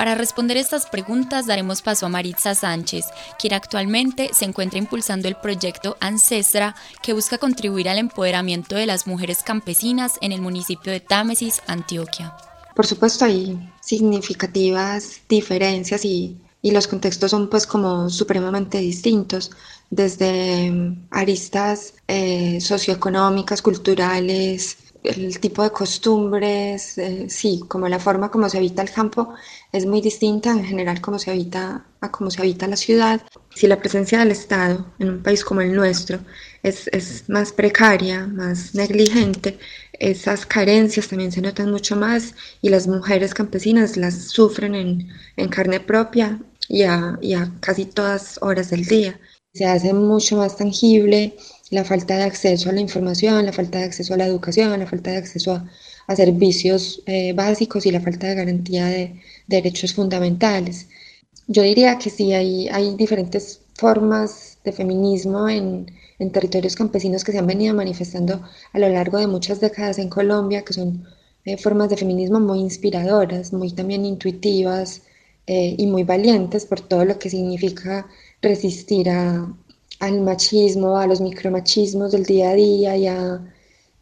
Para 0.00 0.14
responder 0.14 0.56
estas 0.56 0.86
preguntas 0.86 1.44
daremos 1.44 1.82
paso 1.82 2.06
a 2.06 2.08
Maritza 2.08 2.54
Sánchez, 2.54 3.04
quien 3.38 3.52
actualmente 3.52 4.30
se 4.32 4.46
encuentra 4.46 4.78
impulsando 4.78 5.28
el 5.28 5.36
proyecto 5.36 5.98
Ancestra, 6.00 6.74
que 7.02 7.12
busca 7.12 7.36
contribuir 7.36 7.86
al 7.86 7.98
empoderamiento 7.98 8.76
de 8.76 8.86
las 8.86 9.06
mujeres 9.06 9.42
campesinas 9.42 10.14
en 10.22 10.32
el 10.32 10.40
municipio 10.40 10.90
de 10.90 11.00
Támesis, 11.00 11.60
Antioquia. 11.66 12.34
Por 12.74 12.86
supuesto 12.86 13.26
hay 13.26 13.58
significativas 13.82 15.20
diferencias 15.28 16.02
y, 16.06 16.38
los 16.62 16.88
contextos 16.88 17.30
son 17.32 17.50
pues 17.50 17.66
como 17.66 18.08
supremamente 18.08 18.78
distintos, 18.78 19.50
desde 19.90 20.96
aristas 21.10 21.92
eh, 22.08 22.58
socioeconómicas, 22.62 23.60
culturales, 23.60 24.78
el 25.02 25.40
tipo 25.40 25.62
de 25.62 25.70
costumbres, 25.70 26.98
eh, 26.98 27.26
sí, 27.28 27.62
como 27.68 27.88
la 27.88 27.98
forma 27.98 28.30
como 28.30 28.48
se 28.48 28.58
habita 28.58 28.82
el 28.82 28.90
campo 28.90 29.34
es 29.72 29.86
muy 29.86 30.00
distinta 30.00 30.50
en 30.50 30.64
general 30.64 31.00
como 31.00 31.18
se 31.18 31.30
habita 31.30 31.86
a 32.00 32.10
cómo 32.10 32.30
se 32.30 32.40
habita 32.40 32.66
la 32.66 32.76
ciudad. 32.76 33.22
Si 33.54 33.66
la 33.66 33.78
presencia 33.80 34.18
del 34.18 34.30
Estado 34.32 34.86
en 34.98 35.10
un 35.10 35.22
país 35.22 35.44
como 35.44 35.60
el 35.60 35.74
nuestro 35.74 36.18
es, 36.62 36.88
es 36.88 37.28
más 37.28 37.52
precaria, 37.52 38.26
más 38.26 38.74
negligente, 38.74 39.58
esas 39.92 40.46
carencias 40.46 41.08
también 41.08 41.32
se 41.32 41.42
notan 41.42 41.70
mucho 41.70 41.96
más 41.96 42.34
y 42.62 42.68
las 42.70 42.86
mujeres 42.86 43.34
campesinas 43.34 43.96
las 43.96 44.14
sufren 44.28 44.74
en, 44.74 45.08
en 45.36 45.48
carne 45.48 45.80
propia 45.80 46.40
y 46.68 46.82
a, 46.84 47.18
y 47.20 47.34
a 47.34 47.52
casi 47.60 47.84
todas 47.86 48.38
horas 48.42 48.70
del 48.70 48.84
día. 48.84 49.20
Se 49.52 49.66
hace 49.66 49.92
mucho 49.92 50.36
más 50.36 50.56
tangible 50.56 51.36
la 51.70 51.84
falta 51.84 52.16
de 52.16 52.24
acceso 52.24 52.68
a 52.68 52.72
la 52.72 52.80
información, 52.80 53.46
la 53.46 53.52
falta 53.52 53.78
de 53.78 53.84
acceso 53.84 54.14
a 54.14 54.16
la 54.16 54.26
educación, 54.26 54.78
la 54.78 54.86
falta 54.86 55.12
de 55.12 55.18
acceso 55.18 55.52
a, 55.54 56.16
servicios 56.16 57.02
eh, 57.06 57.32
básicos 57.32 57.86
y 57.86 57.92
la 57.92 58.00
falta 58.00 58.26
de 58.26 58.34
garantía 58.34 58.86
de, 58.86 59.20
derechos 59.46 59.94
fundamentales. 59.94 60.88
Yo 61.46 61.62
diría 61.62 61.98
que 61.98 62.10
sí, 62.10 62.32
hay, 62.32 62.68
hay 62.68 62.96
diferentes 62.96 63.60
formas 63.74 64.58
de 64.64 64.72
feminismo 64.72 65.48
en, 65.48 65.86
en, 66.18 66.32
territorios 66.32 66.74
campesinos 66.74 67.22
que 67.24 67.32
se 67.32 67.38
han 67.38 67.46
venido 67.46 67.74
manifestando 67.74 68.42
a 68.72 68.78
lo 68.78 68.88
largo 68.88 69.18
de 69.18 69.28
muchas 69.28 69.60
décadas 69.60 69.98
en 69.98 70.08
Colombia, 70.08 70.64
que 70.64 70.72
son 70.72 71.04
eh, 71.44 71.56
formas 71.56 71.88
de 71.90 71.96
feminismo 71.96 72.40
muy 72.40 72.58
inspiradoras, 72.60 73.52
muy 73.52 73.72
también 73.72 74.04
intuitivas 74.04 75.02
eh, 75.46 75.74
y 75.78 75.86
muy 75.86 76.04
valientes 76.04 76.66
por 76.66 76.80
todo 76.80 77.04
lo 77.04 77.18
que 77.18 77.30
significa 77.30 78.06
resistir 78.42 79.08
a, 79.10 79.48
al 80.00 80.20
machismo, 80.22 80.98
a 80.98 81.06
los 81.06 81.20
micromachismos 81.20 82.12
del 82.12 82.24
día 82.24 82.50
a 82.50 82.54
día 82.54 82.96
y 82.96 83.06
a, 83.06 83.40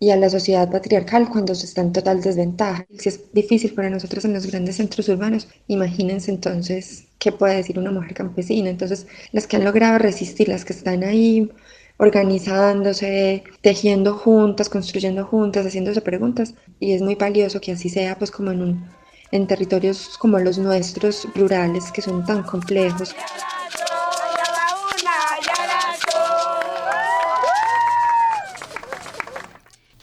y 0.00 0.10
a 0.10 0.16
la 0.16 0.30
sociedad 0.30 0.70
patriarcal 0.70 1.28
cuando 1.28 1.54
se 1.54 1.66
está 1.66 1.82
en 1.82 1.92
total 1.92 2.20
desventaja. 2.22 2.86
Si 2.98 3.08
es 3.08 3.32
difícil 3.32 3.74
para 3.74 3.90
nosotros 3.90 4.24
en 4.24 4.34
los 4.34 4.46
grandes 4.46 4.76
centros 4.76 5.08
urbanos, 5.08 5.48
imagínense 5.66 6.30
entonces 6.30 7.04
qué 7.18 7.32
puede 7.32 7.56
decir 7.56 7.78
una 7.78 7.90
mujer 7.90 8.14
campesina. 8.14 8.70
Entonces, 8.70 9.06
las 9.32 9.46
que 9.46 9.56
han 9.56 9.64
logrado 9.64 9.98
resistir, 9.98 10.48
las 10.48 10.64
que 10.64 10.72
están 10.72 11.02
ahí 11.04 11.50
organizándose, 11.98 13.42
tejiendo 13.60 14.14
juntas, 14.14 14.68
construyendo 14.68 15.24
juntas, 15.26 15.66
haciéndose 15.66 16.00
preguntas. 16.00 16.54
Y 16.80 16.92
es 16.92 17.02
muy 17.02 17.16
valioso 17.16 17.60
que 17.60 17.72
así 17.72 17.88
sea, 17.88 18.16
pues 18.18 18.30
como 18.30 18.52
en, 18.52 18.62
un, 18.62 18.86
en 19.32 19.46
territorios 19.48 20.16
como 20.18 20.38
los 20.38 20.58
nuestros, 20.58 21.26
rurales, 21.34 21.90
que 21.92 22.02
son 22.02 22.24
tan 22.24 22.44
complejos. 22.44 23.14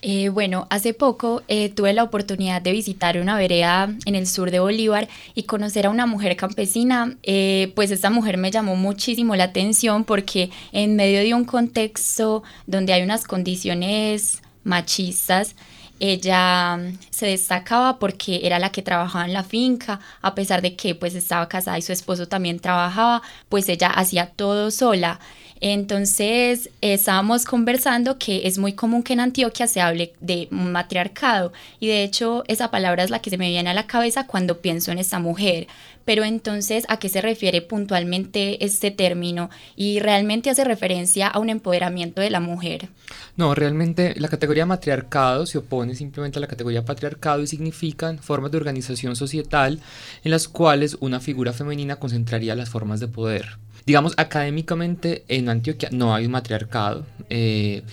Eh, 0.07 0.29
bueno, 0.29 0.67
hace 0.69 0.93
poco 0.93 1.41
eh, 1.47 1.69
tuve 1.69 1.91
la 1.91 2.03
oportunidad 2.03 2.61
de 2.61 2.71
visitar 2.71 3.19
una 3.19 3.39
vereda 3.39 3.91
en 4.05 4.13
el 4.13 4.27
sur 4.27 4.51
de 4.51 4.59
Bolívar 4.59 5.09
y 5.33 5.43
conocer 5.43 5.87
a 5.87 5.89
una 5.89 6.05
mujer 6.05 6.35
campesina. 6.35 7.17
Eh, 7.23 7.71
pues 7.73 7.89
esta 7.89 8.11
mujer 8.11 8.37
me 8.37 8.51
llamó 8.51 8.75
muchísimo 8.75 9.35
la 9.35 9.45
atención 9.45 10.03
porque 10.03 10.51
en 10.71 10.95
medio 10.95 11.21
de 11.21 11.33
un 11.33 11.43
contexto 11.43 12.43
donde 12.67 12.93
hay 12.93 13.01
unas 13.01 13.23
condiciones 13.23 14.43
machistas, 14.63 15.55
ella 15.99 16.79
se 17.09 17.27
destacaba 17.27 17.99
porque 17.99 18.41
era 18.43 18.59
la 18.59 18.71
que 18.71 18.81
trabajaba 18.81 19.25
en 19.25 19.33
la 19.33 19.43
finca, 19.43 19.99
a 20.21 20.35
pesar 20.35 20.61
de 20.61 20.75
que 20.75 20.95
pues 20.95 21.15
estaba 21.15 21.47
casada 21.47 21.77
y 21.77 21.81
su 21.81 21.93
esposo 21.93 22.27
también 22.27 22.59
trabajaba, 22.59 23.21
pues 23.49 23.69
ella 23.69 23.87
hacía 23.87 24.27
todo 24.27 24.71
sola. 24.71 25.19
Entonces 25.61 26.69
estábamos 26.81 27.45
conversando 27.45 28.17
que 28.17 28.45
es 28.45 28.57
muy 28.57 28.73
común 28.73 29.03
que 29.03 29.13
en 29.13 29.21
Antioquia 29.21 29.67
se 29.67 29.79
hable 29.79 30.13
de 30.19 30.47
matriarcado 30.51 31.53
y 31.79 31.87
de 31.87 32.03
hecho 32.03 32.43
esa 32.47 32.71
palabra 32.71 33.03
es 33.03 33.09
la 33.09 33.19
que 33.19 33.29
se 33.29 33.37
me 33.37 33.49
viene 33.49 33.69
a 33.69 33.73
la 33.73 33.87
cabeza 33.87 34.27
cuando 34.27 34.59
pienso 34.59 34.91
en 34.91 34.99
esta 34.99 35.19
mujer. 35.19 35.67
Pero 36.05 36.23
entonces, 36.23 36.85
¿a 36.87 36.99
qué 36.99 37.09
se 37.09 37.19
refiere 37.19 37.63
puntualmente 37.63 38.63
este 38.63 38.91
término? 38.91 39.49
¿Y 39.75 39.99
realmente 39.99 40.51
hace 40.51 40.63
referencia 40.63 41.27
a 41.27 41.39
un 41.39 41.49
empoderamiento 41.49 42.21
de 42.21 42.29
la 42.29 42.39
mujer? 42.39 42.89
No, 43.35 43.55
realmente 43.55 44.13
la 44.17 44.27
categoría 44.27 44.67
matriarcado 44.67 45.47
se 45.47 45.57
opone 45.57 45.84
simplemente 45.93 46.39
la 46.39 46.47
categoría 46.47 46.85
patriarcado 46.85 47.43
y 47.43 47.47
significan 47.47 48.17
formas 48.17 48.51
de 48.51 48.57
organización 48.57 49.15
societal 49.15 49.79
en 50.23 50.31
las 50.31 50.47
cuales 50.47 50.97
una 51.01 51.19
figura 51.19 51.53
femenina 51.53 51.97
concentraría 51.97 52.55
las 52.55 52.69
formas 52.69 52.99
de 52.99 53.07
poder. 53.07 53.57
Digamos, 53.85 54.13
académicamente 54.17 55.25
en 55.27 55.49
Antioquia 55.49 55.89
no 55.91 56.15
hay 56.15 56.25
un 56.25 56.31
matriarcado. 56.31 57.05
Eh, 57.29 57.83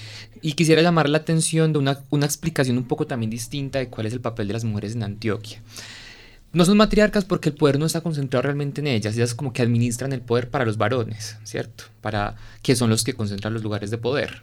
y 0.41 0.55
quisiera 0.55 0.81
llamar 0.81 1.09
la 1.09 1.19
atención 1.19 1.73
de 1.73 1.79
una, 1.79 2.01
una 2.11 2.27
explicación 2.27 2.79
un 2.79 2.85
poco 2.85 3.07
también 3.07 3.31
distinta 3.31 3.79
de 3.79 3.89
cuál 3.89 4.07
es 4.07 4.13
el 4.13 4.21
papel 4.21 4.49
de 4.49 4.55
las 4.55 4.65
mujeres 4.65 4.95
en 4.95 5.03
Antioquia. 5.03 5.61
No 6.53 6.67
son 6.67 6.77
matriarcas 6.77 7.25
porque 7.25 7.49
el 7.49 7.55
poder 7.55 7.79
no 7.79 7.87
está 7.87 8.03
concentrado 8.03 8.43
realmente 8.43 8.83
en 8.83 8.87
ellas, 8.87 9.17
ellas 9.17 9.35
como 9.35 9.55
que 9.55 9.63
administran 9.63 10.13
el 10.13 10.21
poder 10.21 10.51
para 10.51 10.67
los 10.67 10.77
varones, 10.77 11.39
¿cierto? 11.45 11.85
Para 12.03 12.37
que 12.63 12.77
son 12.77 12.91
los 12.91 13.05
que 13.05 13.15
concentran 13.15 13.55
los 13.55 13.63
lugares 13.63 13.91
de 13.91 13.97
poder. 13.97 14.43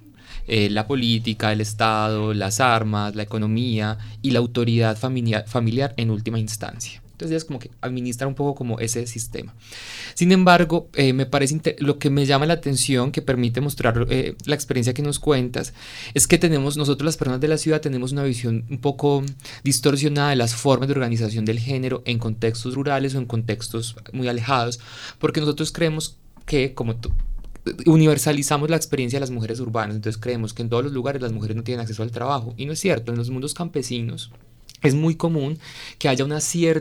Eh, 0.49 0.69
la 0.71 0.87
política, 0.87 1.51
el 1.53 1.61
Estado, 1.61 2.33
las 2.33 2.59
armas, 2.59 3.15
la 3.15 3.21
economía 3.21 3.99
y 4.23 4.31
la 4.31 4.39
autoridad 4.39 4.97
familiar, 4.97 5.45
familiar 5.47 5.93
en 5.95 6.09
última 6.09 6.39
instancia. 6.39 7.03
Entonces 7.11 7.35
ellas 7.35 7.45
como 7.45 7.59
que 7.59 7.69
administran 7.81 8.29
un 8.29 8.35
poco 8.35 8.55
como 8.55 8.79
ese 8.79 9.05
sistema. 9.05 9.53
Sin 10.15 10.31
embargo, 10.31 10.89
eh, 10.93 11.13
me 11.13 11.25
parece 11.25 11.75
lo 11.79 11.99
que 11.99 12.09
me 12.09 12.25
llama 12.25 12.45
la 12.45 12.53
atención, 12.53 13.11
que 13.11 13.21
permite 13.21 13.61
mostrar 13.61 14.07
eh, 14.09 14.35
la 14.45 14.55
experiencia 14.55 14.93
que 14.93 15.01
nos 15.01 15.19
cuentas, 15.19 15.73
es 16.13 16.27
que 16.27 16.37
tenemos, 16.37 16.77
nosotros 16.77 17.05
las 17.05 17.17
personas 17.17 17.41
de 17.41 17.49
la 17.49 17.57
ciudad 17.57 17.81
tenemos 17.81 18.13
una 18.13 18.23
visión 18.23 18.65
un 18.69 18.79
poco 18.79 19.21
distorsionada 19.63 20.29
de 20.29 20.37
las 20.37 20.55
formas 20.55 20.87
de 20.87 20.93
organización 20.93 21.45
del 21.45 21.59
género 21.59 22.01
en 22.05 22.17
contextos 22.17 22.73
rurales 22.73 23.13
o 23.13 23.19
en 23.19 23.25
contextos 23.25 23.97
muy 24.13 24.29
alejados, 24.29 24.79
porque 25.19 25.41
nosotros 25.41 25.71
creemos 25.73 26.15
que, 26.45 26.73
como 26.73 26.95
tú, 26.95 27.11
universalizamos 27.85 28.69
la 28.69 28.75
experiencia 28.75 29.17
de 29.17 29.21
las 29.21 29.31
mujeres 29.31 29.59
urbanas, 29.59 29.95
entonces 29.95 30.21
creemos 30.21 30.53
que 30.53 30.61
en 30.61 30.69
todos 30.69 30.83
los 30.83 30.93
lugares 30.93 31.21
las 31.21 31.31
mujeres 31.31 31.55
no 31.55 31.63
tienen 31.63 31.81
acceso 31.81 32.03
al 32.03 32.11
trabajo, 32.11 32.53
y 32.57 32.65
no 32.65 32.73
es 32.73 32.79
cierto, 32.79 33.11
en 33.11 33.17
los 33.17 33.29
mundos 33.29 33.53
campesinos, 33.53 34.31
es 34.81 34.95
muy 34.95 35.15
común 35.15 35.59
que 35.97 36.07
haya 36.07 36.23
una 36.23 36.39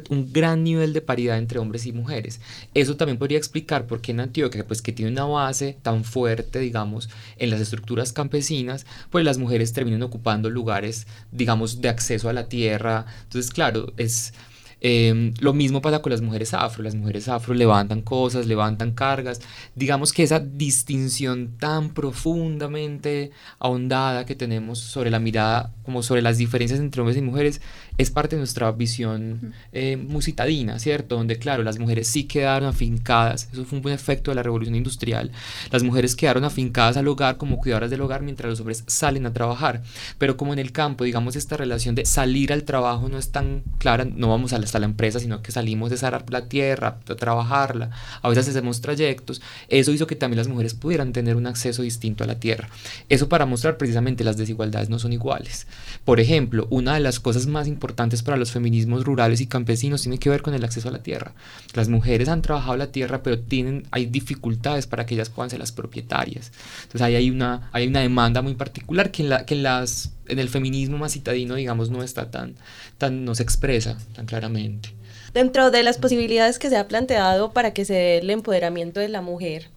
un 0.08 0.32
gran 0.32 0.62
nivel 0.62 0.92
de 0.92 1.00
paridad 1.00 1.36
entre 1.36 1.58
hombres 1.58 1.84
y 1.86 1.92
mujeres. 1.92 2.40
Eso 2.74 2.96
también 2.96 3.18
podría 3.18 3.38
explicar 3.38 3.86
por 3.86 4.00
qué 4.00 4.12
en 4.12 4.20
Antioquia, 4.20 4.66
pues 4.66 4.82
que 4.82 4.92
tiene 4.92 5.10
una 5.10 5.24
base 5.24 5.76
tan 5.82 6.04
fuerte, 6.04 6.60
digamos, 6.60 7.08
en 7.38 7.50
las 7.50 7.60
estructuras 7.60 8.12
campesinas, 8.12 8.86
pues 9.10 9.24
las 9.24 9.38
mujeres 9.38 9.72
terminan 9.72 10.02
ocupando 10.02 10.48
lugares, 10.48 11.06
digamos, 11.32 11.80
de 11.80 11.88
acceso 11.88 12.28
a 12.28 12.32
la 12.32 12.48
tierra. 12.48 13.06
Entonces, 13.24 13.50
claro, 13.50 13.92
es 13.96 14.32
Em, 14.80 15.34
lo 15.40 15.52
mismo 15.52 15.82
pasa 15.82 16.00
con 16.00 16.12
las 16.12 16.20
mujeres 16.20 16.54
afro. 16.54 16.82
Las 16.82 16.94
mujeres 16.94 17.28
afro 17.28 17.54
levantan 17.54 18.02
cosas, 18.02 18.46
levantan 18.46 18.92
cargas. 18.92 19.40
Digamos 19.74 20.12
que 20.12 20.22
esa 20.22 20.40
distinción 20.40 21.56
tan 21.58 21.90
profundamente 21.90 23.30
ahondada 23.58 24.24
que 24.24 24.36
tenemos 24.36 24.78
sobre 24.78 25.10
la 25.10 25.18
mirada, 25.18 25.72
como 25.84 26.02
sobre 26.02 26.22
las 26.22 26.38
diferencias 26.38 26.80
entre 26.80 27.00
hombres 27.00 27.16
y 27.16 27.22
mujeres, 27.22 27.60
es 27.98 28.10
parte 28.10 28.36
de 28.36 28.40
nuestra 28.40 28.70
visión 28.70 29.52
eh, 29.72 29.96
musitadina, 29.96 30.78
¿cierto? 30.78 31.16
Donde, 31.16 31.36
claro, 31.38 31.64
las 31.64 31.80
mujeres 31.80 32.06
sí 32.06 32.24
quedaron 32.24 32.68
afincadas. 32.68 33.48
Eso 33.52 33.64
fue 33.64 33.78
un 33.78 33.82
buen 33.82 33.94
efecto 33.94 34.30
de 34.30 34.36
la 34.36 34.44
revolución 34.44 34.76
industrial. 34.76 35.32
Las 35.72 35.82
mujeres 35.82 36.14
quedaron 36.14 36.44
afincadas 36.44 36.96
al 36.96 37.08
hogar 37.08 37.38
como 37.38 37.58
cuidadoras 37.58 37.90
del 37.90 38.00
hogar 38.00 38.22
mientras 38.22 38.50
los 38.50 38.60
hombres 38.60 38.84
salen 38.86 39.26
a 39.26 39.32
trabajar. 39.32 39.82
Pero 40.16 40.36
como 40.36 40.52
en 40.52 40.60
el 40.60 40.70
campo, 40.70 41.02
digamos, 41.02 41.34
esta 41.34 41.56
relación 41.56 41.96
de 41.96 42.04
salir 42.04 42.52
al 42.52 42.62
trabajo 42.62 43.08
no 43.08 43.18
es 43.18 43.32
tan 43.32 43.64
clara, 43.78 44.04
no 44.04 44.28
vamos 44.28 44.52
hasta 44.52 44.78
la 44.78 44.86
empresa, 44.86 45.18
sino 45.18 45.42
que 45.42 45.50
salimos 45.50 45.90
de 45.90 45.96
zarar 45.96 46.24
la 46.30 46.46
tierra, 46.46 46.98
a 47.08 47.14
trabajarla, 47.16 47.90
a 48.22 48.28
veces 48.28 48.48
hacemos 48.48 48.80
trayectos, 48.80 49.42
eso 49.68 49.92
hizo 49.92 50.06
que 50.06 50.16
también 50.16 50.38
las 50.38 50.48
mujeres 50.48 50.74
pudieran 50.74 51.12
tener 51.12 51.36
un 51.36 51.46
acceso 51.46 51.82
distinto 51.82 52.22
a 52.22 52.26
la 52.26 52.38
tierra. 52.38 52.68
Eso 53.08 53.28
para 53.28 53.44
mostrar 53.44 53.76
precisamente 53.76 54.24
las 54.24 54.36
desigualdades 54.36 54.88
no 54.88 54.98
son 54.98 55.12
iguales. 55.12 55.66
Por 56.04 56.20
ejemplo, 56.20 56.68
una 56.70 56.94
de 56.94 57.00
las 57.00 57.18
cosas 57.18 57.46
más 57.46 57.66
importantes 57.66 57.87
para 57.94 58.36
los 58.36 58.52
feminismos 58.52 59.04
rurales 59.04 59.40
y 59.40 59.46
campesinos 59.46 60.02
tiene 60.02 60.18
que 60.18 60.30
ver 60.30 60.42
con 60.42 60.54
el 60.54 60.64
acceso 60.64 60.88
a 60.88 60.92
la 60.92 61.02
tierra. 61.02 61.32
Las 61.74 61.88
mujeres 61.88 62.28
han 62.28 62.42
trabajado 62.42 62.76
la 62.76 62.92
tierra, 62.92 63.22
pero 63.22 63.38
tienen, 63.38 63.86
hay 63.90 64.06
dificultades 64.06 64.86
para 64.86 65.06
que 65.06 65.14
ellas 65.14 65.30
puedan 65.30 65.50
ser 65.50 65.58
las 65.58 65.72
propietarias. 65.72 66.52
Entonces 66.82 67.02
ahí 67.02 67.14
hay 67.14 67.30
una, 67.30 67.70
hay 67.72 67.86
una 67.86 68.00
demanda 68.00 68.42
muy 68.42 68.54
particular 68.54 69.10
que 69.10 69.22
en, 69.22 69.28
la, 69.30 69.46
que 69.46 69.54
las 69.54 70.12
en 70.28 70.38
el 70.38 70.48
feminismo 70.48 70.98
más 70.98 71.12
citadino, 71.12 71.54
digamos, 71.54 71.90
no 71.90 72.02
está 72.02 72.30
tan, 72.30 72.54
tan, 72.98 73.24
no 73.24 73.34
se 73.34 73.42
expresa 73.42 73.98
tan 74.14 74.26
claramente. 74.26 74.90
Dentro 75.34 75.70
de 75.70 75.82
las 75.82 75.98
posibilidades 75.98 76.58
que 76.58 76.70
se 76.70 76.76
ha 76.76 76.88
planteado 76.88 77.52
para 77.52 77.72
que 77.72 77.84
se 77.84 77.94
dé 77.94 78.18
el 78.18 78.30
empoderamiento 78.30 79.00
de 79.00 79.08
la 79.08 79.20
mujer, 79.20 79.68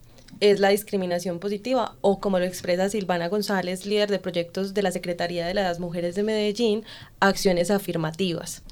es 0.41 0.60
la 0.60 0.69
discriminación 0.69 1.39
positiva 1.39 1.95
o 2.01 2.19
como 2.19 2.39
lo 2.39 2.45
expresa 2.45 2.89
Silvana 2.89 3.30
González, 3.30 3.86
líder 3.86 4.12
de 4.12 4.19
proyectos 4.19 4.73
de 4.73 4.82
la 4.82 4.91
Secretaría 4.91 5.45
de 5.47 5.54
las 5.54 5.80
Mujeres 5.80 6.15
de 6.15 6.23
Medellín, 6.23 6.84
acciones 7.21 7.71
afirmativas. 7.71 8.63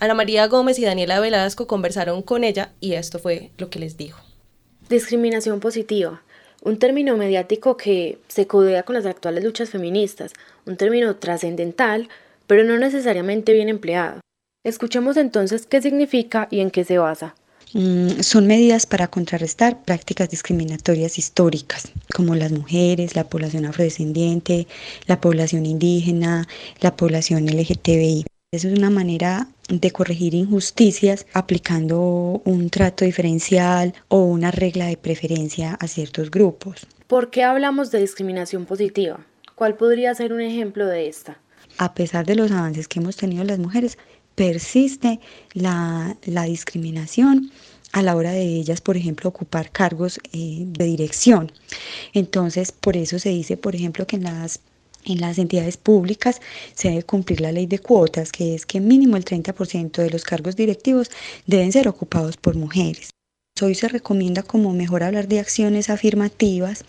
Ana 0.00 0.14
María 0.14 0.48
Gómez 0.48 0.78
y 0.80 0.84
Daniela 0.84 1.20
Velasco 1.20 1.68
conversaron 1.68 2.22
con 2.22 2.42
ella 2.42 2.72
y 2.80 2.94
esto 2.94 3.20
fue 3.20 3.52
lo 3.58 3.70
que 3.70 3.78
les 3.78 3.96
dijo. 3.96 4.20
Discriminación 4.88 5.60
positiva 5.60 6.22
un 6.62 6.78
término 6.78 7.16
mediático 7.16 7.76
que 7.76 8.18
se 8.28 8.46
codea 8.46 8.84
con 8.84 8.94
las 8.94 9.06
actuales 9.06 9.44
luchas 9.44 9.70
feministas, 9.70 10.32
un 10.64 10.76
término 10.76 11.16
trascendental, 11.16 12.08
pero 12.46 12.64
no 12.64 12.78
necesariamente 12.78 13.52
bien 13.52 13.68
empleado. 13.68 14.20
Escuchemos 14.64 15.16
entonces 15.16 15.66
qué 15.66 15.82
significa 15.82 16.46
y 16.50 16.60
en 16.60 16.70
qué 16.70 16.84
se 16.84 16.98
basa. 16.98 17.34
Mm, 17.74 18.20
son 18.20 18.46
medidas 18.46 18.84
para 18.84 19.08
contrarrestar 19.08 19.82
prácticas 19.82 20.28
discriminatorias 20.28 21.18
históricas, 21.18 21.90
como 22.14 22.34
las 22.34 22.52
mujeres, 22.52 23.16
la 23.16 23.24
población 23.24 23.64
afrodescendiente, 23.64 24.66
la 25.06 25.20
población 25.20 25.64
indígena, 25.64 26.46
la 26.80 26.96
población 26.96 27.46
LGTBI. 27.46 28.26
Es 28.52 28.66
una 28.66 28.90
manera 28.90 29.48
de 29.70 29.90
corregir 29.90 30.34
injusticias 30.34 31.26
aplicando 31.32 32.42
un 32.44 32.68
trato 32.68 33.06
diferencial 33.06 33.94
o 34.08 34.24
una 34.24 34.50
regla 34.50 34.86
de 34.86 34.98
preferencia 34.98 35.78
a 35.80 35.88
ciertos 35.88 36.30
grupos. 36.30 36.86
¿Por 37.06 37.30
qué 37.30 37.44
hablamos 37.44 37.90
de 37.90 38.00
discriminación 38.00 38.66
positiva? 38.66 39.24
¿Cuál 39.54 39.76
podría 39.76 40.14
ser 40.14 40.34
un 40.34 40.42
ejemplo 40.42 40.86
de 40.86 41.08
esta? 41.08 41.38
A 41.78 41.94
pesar 41.94 42.26
de 42.26 42.34
los 42.34 42.50
avances 42.50 42.88
que 42.88 43.00
hemos 43.00 43.16
tenido 43.16 43.44
las 43.44 43.58
mujeres, 43.58 43.96
persiste 44.34 45.20
la, 45.52 46.16
discriminación 46.46 47.50
a 47.92 48.02
la 48.02 48.16
hora 48.16 48.32
de 48.32 48.44
ellas, 48.44 48.80
por 48.80 48.96
ejemplo, 48.96 49.28
ocupar 49.28 49.70
cargos 49.70 50.18
eh, 50.32 50.64
de 50.66 50.84
dirección. 50.84 51.52
Entonces, 52.14 52.72
por 52.72 52.96
eso 52.96 53.18
se 53.18 53.28
dice, 53.28 53.56
por 53.56 53.74
ejemplo, 53.74 54.06
que 54.06 54.16
en 54.16 54.24
las 54.24 54.60
en 55.04 55.20
las 55.20 55.38
entidades 55.38 55.76
públicas 55.76 56.40
se 56.74 56.90
debe 56.90 57.02
cumplir 57.02 57.40
la 57.40 57.50
ley 57.50 57.66
de 57.66 57.80
cuotas, 57.80 58.30
que 58.30 58.54
es 58.54 58.66
que 58.66 58.80
mínimo 58.80 59.16
el 59.16 59.24
30% 59.24 60.00
de 60.00 60.10
los 60.10 60.22
cargos 60.22 60.54
directivos 60.54 61.10
deben 61.46 61.72
ser 61.72 61.88
ocupados 61.88 62.36
por 62.36 62.54
mujeres. 62.54 63.10
Hoy 63.60 63.74
se 63.74 63.88
recomienda 63.88 64.42
como 64.42 64.72
mejor 64.72 65.02
hablar 65.02 65.28
de 65.28 65.38
acciones 65.38 65.90
afirmativas 65.90 66.84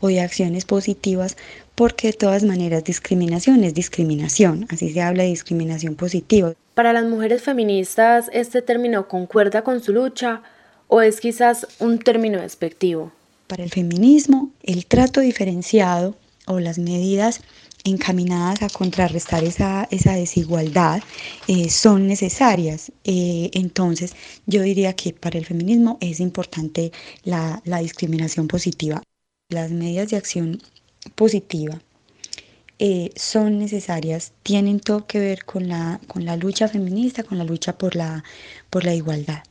o 0.00 0.08
de 0.08 0.20
acciones 0.20 0.64
positivas 0.64 1.36
porque 1.74 2.08
de 2.08 2.12
todas 2.14 2.44
maneras 2.44 2.84
discriminación 2.84 3.64
es 3.64 3.74
discriminación, 3.74 4.66
así 4.70 4.92
se 4.92 5.02
habla 5.02 5.24
de 5.24 5.30
discriminación 5.30 5.96
positiva. 5.96 6.54
Para 6.78 6.92
las 6.92 7.06
mujeres 7.06 7.42
feministas, 7.42 8.30
¿este 8.32 8.62
término 8.62 9.08
concuerda 9.08 9.64
con 9.64 9.82
su 9.82 9.92
lucha 9.92 10.42
o 10.86 11.00
es 11.00 11.20
quizás 11.20 11.66
un 11.80 11.98
término 11.98 12.40
despectivo? 12.40 13.10
Para 13.48 13.64
el 13.64 13.70
feminismo, 13.70 14.52
el 14.62 14.86
trato 14.86 15.18
diferenciado 15.20 16.14
o 16.46 16.60
las 16.60 16.78
medidas 16.78 17.40
encaminadas 17.82 18.62
a 18.62 18.68
contrarrestar 18.68 19.42
esa, 19.42 19.88
esa 19.90 20.12
desigualdad 20.12 21.02
eh, 21.48 21.68
son 21.68 22.06
necesarias. 22.06 22.92
Eh, 23.02 23.50
entonces, 23.54 24.14
yo 24.46 24.62
diría 24.62 24.92
que 24.92 25.12
para 25.12 25.36
el 25.36 25.46
feminismo 25.46 25.98
es 26.00 26.20
importante 26.20 26.92
la, 27.24 27.60
la 27.64 27.78
discriminación 27.78 28.46
positiva. 28.46 29.02
Las 29.50 29.72
medidas 29.72 30.10
de 30.10 30.16
acción 30.16 30.62
positiva 31.16 31.80
eh, 32.78 33.10
son 33.16 33.58
necesarias, 33.58 34.32
tienen 34.42 34.78
todo 34.80 35.06
que 35.06 35.18
ver 35.18 35.44
con 35.44 35.68
la, 35.68 36.00
con 36.06 36.24
la 36.24 36.36
lucha 36.36 36.68
feminista, 36.68 37.24
con 37.24 37.38
la 37.38 37.44
lucha 37.44 37.76
por 37.76 37.96
la, 37.96 38.22
por 38.70 38.84
la 38.84 38.94
igualdad. 38.94 39.42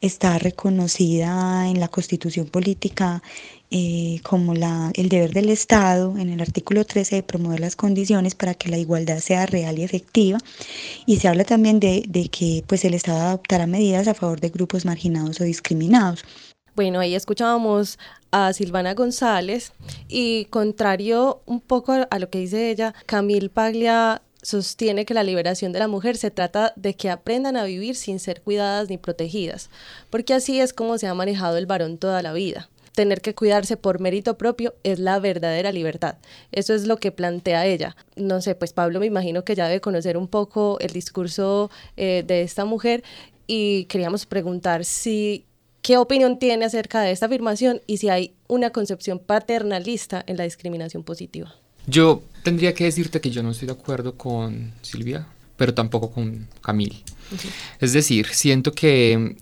Está 0.00 0.38
reconocida 0.38 1.68
en 1.68 1.78
la 1.78 1.86
constitución 1.86 2.46
política 2.46 3.22
eh, 3.70 4.20
como 4.24 4.54
la, 4.54 4.90
el 4.94 5.08
deber 5.08 5.32
del 5.32 5.48
Estado, 5.48 6.18
en 6.18 6.28
el 6.28 6.40
artículo 6.40 6.84
13, 6.84 7.16
de 7.16 7.22
promover 7.22 7.60
las 7.60 7.76
condiciones 7.76 8.34
para 8.34 8.54
que 8.54 8.68
la 8.68 8.78
igualdad 8.78 9.20
sea 9.20 9.46
real 9.46 9.78
y 9.78 9.84
efectiva. 9.84 10.38
Y 11.06 11.18
se 11.18 11.28
habla 11.28 11.44
también 11.44 11.78
de, 11.80 12.04
de 12.08 12.28
que 12.28 12.64
pues, 12.66 12.84
el 12.84 12.94
Estado 12.94 13.20
adoptará 13.20 13.66
medidas 13.68 14.08
a 14.08 14.14
favor 14.14 14.40
de 14.40 14.50
grupos 14.50 14.84
marginados 14.84 15.40
o 15.40 15.44
discriminados. 15.44 16.24
Bueno, 16.74 17.00
ahí 17.00 17.14
escuchábamos 17.14 17.98
a 18.30 18.54
Silvana 18.54 18.94
González 18.94 19.72
y 20.08 20.46
contrario 20.46 21.42
un 21.44 21.60
poco 21.60 21.92
a 21.92 22.18
lo 22.18 22.30
que 22.30 22.38
dice 22.38 22.70
ella, 22.70 22.94
Camille 23.04 23.50
Paglia 23.50 24.22
sostiene 24.40 25.04
que 25.04 25.12
la 25.12 25.22
liberación 25.22 25.72
de 25.72 25.80
la 25.80 25.86
mujer 25.86 26.16
se 26.16 26.30
trata 26.30 26.72
de 26.76 26.94
que 26.94 27.10
aprendan 27.10 27.58
a 27.58 27.64
vivir 27.64 27.94
sin 27.94 28.18
ser 28.18 28.40
cuidadas 28.40 28.88
ni 28.88 28.96
protegidas, 28.96 29.68
porque 30.08 30.32
así 30.32 30.60
es 30.60 30.72
como 30.72 30.96
se 30.96 31.06
ha 31.06 31.14
manejado 31.14 31.58
el 31.58 31.66
varón 31.66 31.98
toda 31.98 32.22
la 32.22 32.32
vida. 32.32 32.70
Tener 32.94 33.20
que 33.20 33.34
cuidarse 33.34 33.76
por 33.76 34.00
mérito 34.00 34.38
propio 34.38 34.74
es 34.82 34.98
la 34.98 35.18
verdadera 35.18 35.72
libertad. 35.72 36.16
Eso 36.52 36.74
es 36.74 36.86
lo 36.86 36.96
que 36.96 37.12
plantea 37.12 37.66
ella. 37.66 37.96
No 38.16 38.40
sé, 38.40 38.54
pues 38.54 38.72
Pablo 38.72 39.00
me 39.00 39.06
imagino 39.06 39.44
que 39.44 39.54
ya 39.54 39.66
debe 39.66 39.80
conocer 39.82 40.16
un 40.16 40.28
poco 40.28 40.78
el 40.80 40.92
discurso 40.92 41.70
eh, 41.96 42.24
de 42.26 42.42
esta 42.42 42.64
mujer 42.64 43.02
y 43.46 43.84
queríamos 43.86 44.26
preguntar 44.26 44.84
si 44.84 45.46
¿Qué 45.82 45.96
opinión 45.96 46.38
tiene 46.38 46.64
acerca 46.64 47.00
de 47.00 47.10
esta 47.10 47.26
afirmación 47.26 47.80
y 47.88 47.96
si 47.96 48.08
hay 48.08 48.34
una 48.46 48.70
concepción 48.70 49.18
paternalista 49.18 50.22
en 50.28 50.36
la 50.36 50.44
discriminación 50.44 51.02
positiva? 51.02 51.56
Yo 51.88 52.22
tendría 52.44 52.72
que 52.72 52.84
decirte 52.84 53.20
que 53.20 53.32
yo 53.32 53.42
no 53.42 53.50
estoy 53.50 53.66
de 53.66 53.72
acuerdo 53.72 54.16
con 54.16 54.72
Silvia, 54.82 55.26
pero 55.56 55.74
tampoco 55.74 56.12
con 56.12 56.46
Camille. 56.60 57.02
Es 57.80 57.92
decir, 57.92 58.28
siento 58.28 58.70
que 58.70 59.34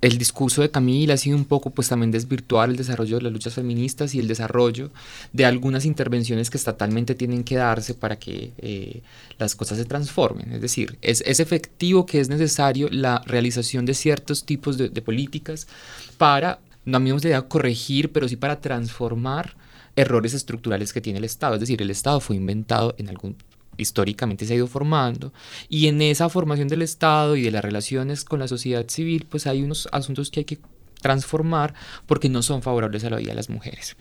el 0.00 0.18
discurso 0.18 0.62
de 0.62 0.70
Camila 0.70 1.14
ha 1.14 1.16
sido 1.16 1.36
un 1.36 1.44
poco 1.44 1.70
pues 1.70 1.88
también 1.88 2.10
desvirtuar 2.10 2.70
el 2.70 2.76
desarrollo 2.76 3.16
de 3.16 3.22
las 3.22 3.32
luchas 3.32 3.54
feministas 3.54 4.14
y 4.14 4.18
el 4.18 4.28
desarrollo 4.28 4.90
de 5.32 5.44
algunas 5.44 5.84
intervenciones 5.84 6.50
que 6.50 6.56
estatalmente 6.56 7.14
tienen 7.14 7.44
que 7.44 7.56
darse 7.56 7.94
para 7.94 8.18
que 8.18 8.52
eh, 8.58 9.02
las 9.38 9.54
cosas 9.54 9.78
se 9.78 9.84
transformen. 9.84 10.52
Es 10.52 10.60
decir, 10.60 10.98
es, 11.02 11.20
efectivo 11.20 12.06
que 12.06 12.20
es 12.20 12.28
necesario 12.28 12.88
la 12.90 13.22
realización 13.26 13.86
de 13.86 13.94
ciertos 13.94 14.44
tipos 14.44 14.76
de, 14.78 14.90
políticas 15.02 15.68
para, 16.16 16.58
no 16.84 17.00
mismo 17.00 17.20
de 17.20 17.40
corregir, 17.48 18.12
pero 18.12 18.28
sí 18.28 18.36
para 18.36 18.60
transformar 18.60 19.56
errores 19.96 20.34
estructurales 20.34 20.92
que 20.92 21.00
tiene 21.00 21.18
el 21.18 21.24
Estado. 21.24 21.54
Es 21.54 21.60
decir, 21.60 21.82
el 21.82 21.90
Estado 21.90 22.20
fue 22.20 22.36
inventado 22.36 22.94
en 22.98 23.08
algún 23.08 23.36
históricamente 23.78 24.44
se 24.44 24.52
ha 24.52 24.56
ido 24.56 24.66
formando 24.66 25.32
y 25.68 25.86
en 25.86 26.02
esa 26.02 26.28
formación 26.28 26.68
del 26.68 26.82
Estado 26.82 27.36
y 27.36 27.42
de 27.42 27.50
las 27.50 27.64
relaciones 27.64 28.24
con 28.24 28.40
la 28.40 28.48
sociedad 28.48 28.86
civil, 28.88 29.26
pues 29.28 29.46
hay 29.46 29.62
unos 29.62 29.88
asuntos 29.92 30.30
que 30.30 30.40
hay 30.40 30.44
que 30.44 30.58
transformar 31.00 31.74
porque 32.06 32.28
no 32.28 32.42
son 32.42 32.60
favorables 32.60 33.04
a 33.04 33.10
la 33.10 33.16
vida 33.16 33.30
de 33.30 33.36
las 33.36 33.48
mujeres. 33.48 33.96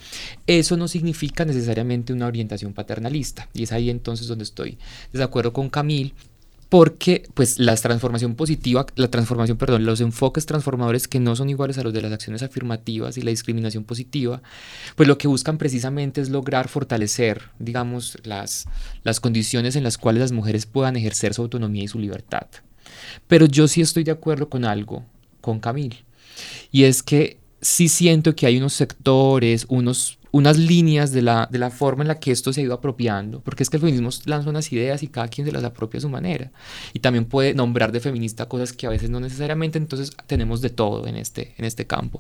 Eso 0.48 0.78
no 0.78 0.88
significa 0.88 1.46
necesariamente 1.46 2.12
una 2.12 2.28
orientación 2.28 2.74
paternalista 2.74 3.48
y 3.54 3.64
es 3.64 3.72
ahí 3.72 3.90
entonces 3.90 4.28
donde 4.28 4.44
estoy 4.44 4.78
de 5.14 5.24
acuerdo 5.24 5.54
con 5.54 5.70
Camille 5.70 6.14
porque 6.70 7.24
pues 7.34 7.60
la 7.60 7.76
transformación 7.76 8.36
positiva, 8.36 8.86
la 8.96 9.10
transformación, 9.10 9.58
perdón, 9.58 9.86
los 9.86 10.02
enfoques 10.02 10.46
transformadores 10.46 11.08
que 11.08 11.20
no 11.20 11.36
son 11.36 11.50
iguales 11.50 11.78
a 11.78 11.84
los 11.84 11.94
de 11.94 12.02
las 12.02 12.12
acciones 12.12 12.44
afirmativas 12.44 13.18
y 13.18 13.22
la 13.22 13.32
discriminación 13.32 13.86
positiva, 13.86 14.42
pues 14.96 15.08
lo 15.08 15.18
que 15.18 15.28
buscan 15.28 15.58
precisamente 15.58 16.20
es 16.20 16.30
lograr 16.30 16.68
fortalecer, 16.68 17.44
digamos, 17.60 18.18
las, 18.24 18.66
las 19.04 19.20
condiciones 19.20 19.76
en 19.76 19.84
las 19.84 19.98
cuales 19.98 20.22
las 20.22 20.32
mujeres 20.32 20.66
puedan 20.66 20.98
ejercer 20.98 21.34
su 21.34 21.42
autonomía 21.42 21.84
y 21.84 21.88
su 21.88 22.00
libertad. 22.00 22.48
Pero 23.28 23.46
yo 23.46 23.68
sí 23.68 23.82
estoy 23.82 24.04
de 24.04 24.12
acuerdo 24.12 24.50
con 24.50 24.66
algo, 24.66 25.06
con 25.40 25.60
Camille, 25.60 26.04
y 26.72 26.84
es 26.84 27.02
que 27.02 27.38
sí 27.62 27.88
siento 27.88 28.36
que 28.36 28.46
hay 28.46 28.58
unos 28.58 28.74
sectores, 28.74 29.66
unos 29.70 30.20
unas 30.38 30.58
líneas 30.58 31.12
de 31.12 31.24
la, 31.24 31.48
de 31.52 31.58
la 31.58 31.72
forma 31.72 32.04
en 32.04 32.10
la 32.10 32.20
que 32.20 32.32
esto 32.32 32.54
se 32.54 32.62
ha 32.62 32.64
ido 32.64 32.76
apropiando, 32.76 33.40
porque 33.42 33.64
es 33.64 33.72
que 33.72 33.78
el 33.78 33.82
feminismo 33.82 34.10
lanza 34.26 34.52
unas 34.52 34.72
ideas 34.72 35.02
y 35.02 35.08
cada 35.08 35.28
quien 35.30 35.48
se 35.48 35.52
las 35.52 35.64
apropia 35.64 35.98
a 35.98 36.02
su 36.02 36.10
manera. 36.10 36.52
Y 36.94 37.00
también 37.00 37.26
puede 37.26 37.56
nombrar 37.56 37.92
de 37.92 38.00
feminista 38.00 38.46
cosas 38.46 38.72
que 38.72 38.86
a 38.86 38.92
veces 38.92 39.10
no 39.10 39.20
necesariamente, 39.20 39.80
entonces 39.80 40.12
tenemos 40.28 40.62
de 40.62 40.70
todo 40.70 41.08
en 41.08 41.16
este, 41.16 41.56
en 41.58 41.66
este 41.66 41.88
campo. 41.88 42.20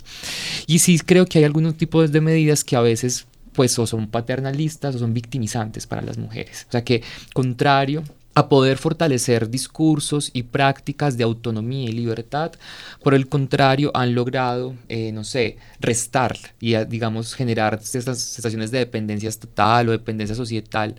Y 0.65 0.79
sí 0.79 0.97
creo 0.97 1.27
que 1.27 1.37
hay 1.37 1.43
algunos 1.43 1.77
tipos 1.77 2.11
de 2.11 2.21
medidas 2.21 2.63
que 2.63 2.75
a 2.75 2.81
veces 2.81 3.27
pues 3.53 3.77
o 3.79 3.87
son 3.87 4.07
paternalistas 4.07 4.95
o 4.95 4.99
son 4.99 5.13
victimizantes 5.13 5.85
para 5.85 6.01
las 6.01 6.17
mujeres. 6.17 6.65
O 6.69 6.71
sea 6.71 6.83
que 6.83 7.03
contrario 7.33 8.03
a 8.37 8.49
poder 8.49 8.77
fortalecer 8.77 9.49
discursos 9.49 10.29
y 10.31 10.43
prácticas 10.43 11.17
de 11.17 11.23
autonomía 11.23 11.89
y 11.89 11.91
libertad. 11.91 12.51
Por 13.01 13.15
el 13.15 13.27
contrario, 13.27 13.89
han 13.95 14.13
logrado, 14.13 14.75
eh, 14.89 15.11
no 15.11 15.23
sé, 15.23 15.57
restar 15.79 16.37
y, 16.59 16.75
digamos, 16.85 17.33
generar 17.33 17.79
estas 17.81 18.19
sensaciones 18.19 18.69
de 18.69 18.77
dependencia 18.77 19.27
estatal 19.27 19.89
o 19.89 19.91
dependencia 19.91 20.35
societal 20.35 20.93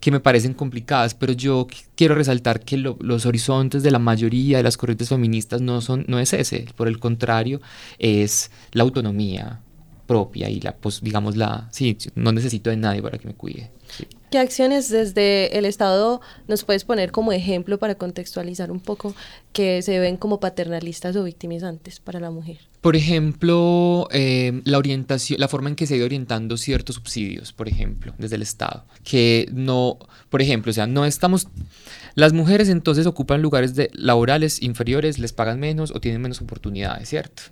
que 0.00 0.10
me 0.10 0.18
parecen 0.18 0.54
complicadas, 0.54 1.14
pero 1.14 1.32
yo 1.32 1.68
quiero 1.94 2.16
resaltar 2.16 2.58
que 2.58 2.76
los 2.76 3.26
horizontes 3.26 3.84
de 3.84 3.92
la 3.92 4.00
mayoría 4.00 4.56
de 4.56 4.64
las 4.64 4.76
corrientes 4.76 5.08
feministas 5.08 5.60
no, 5.60 5.80
son, 5.82 6.04
no 6.08 6.18
es 6.18 6.32
ese, 6.32 6.66
por 6.74 6.88
el 6.88 6.98
contrario, 6.98 7.60
es 8.00 8.50
la 8.72 8.82
autonomía 8.82 9.60
propia 10.06 10.48
y 10.48 10.60
la, 10.60 10.74
pues, 10.76 11.00
digamos, 11.00 11.36
la, 11.36 11.68
sí, 11.72 11.96
no 12.14 12.32
necesito 12.32 12.70
de 12.70 12.76
nadie 12.76 13.02
para 13.02 13.18
que 13.18 13.28
me 13.28 13.34
cuide. 13.34 13.70
¿Qué 14.30 14.38
acciones 14.38 14.88
desde 14.88 15.58
el 15.58 15.66
Estado 15.66 16.22
nos 16.48 16.64
puedes 16.64 16.84
poner 16.84 17.12
como 17.12 17.32
ejemplo 17.32 17.78
para 17.78 17.96
contextualizar 17.96 18.70
un 18.70 18.80
poco 18.80 19.14
que 19.52 19.82
se 19.82 19.98
ven 19.98 20.16
como 20.16 20.40
paternalistas 20.40 21.16
o 21.16 21.24
victimizantes 21.24 22.00
para 22.00 22.18
la 22.18 22.30
mujer? 22.30 22.56
Por 22.80 22.96
ejemplo, 22.96 24.08
em, 24.10 24.62
la 24.64 24.78
orientación, 24.78 25.38
la 25.38 25.48
forma 25.48 25.68
en 25.68 25.76
que 25.76 25.86
se 25.86 25.94
ha 25.94 25.96
ido 25.98 26.06
orientando 26.06 26.56
ciertos 26.56 26.96
subsidios, 26.96 27.52
por 27.52 27.68
ejemplo, 27.68 28.14
desde 28.16 28.36
el 28.36 28.42
Estado, 28.42 28.86
que 29.04 29.50
no, 29.52 29.98
por 30.30 30.40
ejemplo, 30.40 30.70
o 30.70 30.72
sea, 30.72 30.86
no 30.86 31.04
estamos, 31.04 31.48
las 32.14 32.32
mujeres 32.32 32.70
entonces 32.70 33.06
ocupan 33.06 33.42
lugares 33.42 33.74
de, 33.74 33.90
laborales 33.92 34.62
inferiores, 34.62 35.18
les 35.18 35.34
pagan 35.34 35.60
menos 35.60 35.90
o 35.94 36.00
tienen 36.00 36.22
menos 36.22 36.40
oportunidades, 36.40 37.10
¿cierto? 37.10 37.42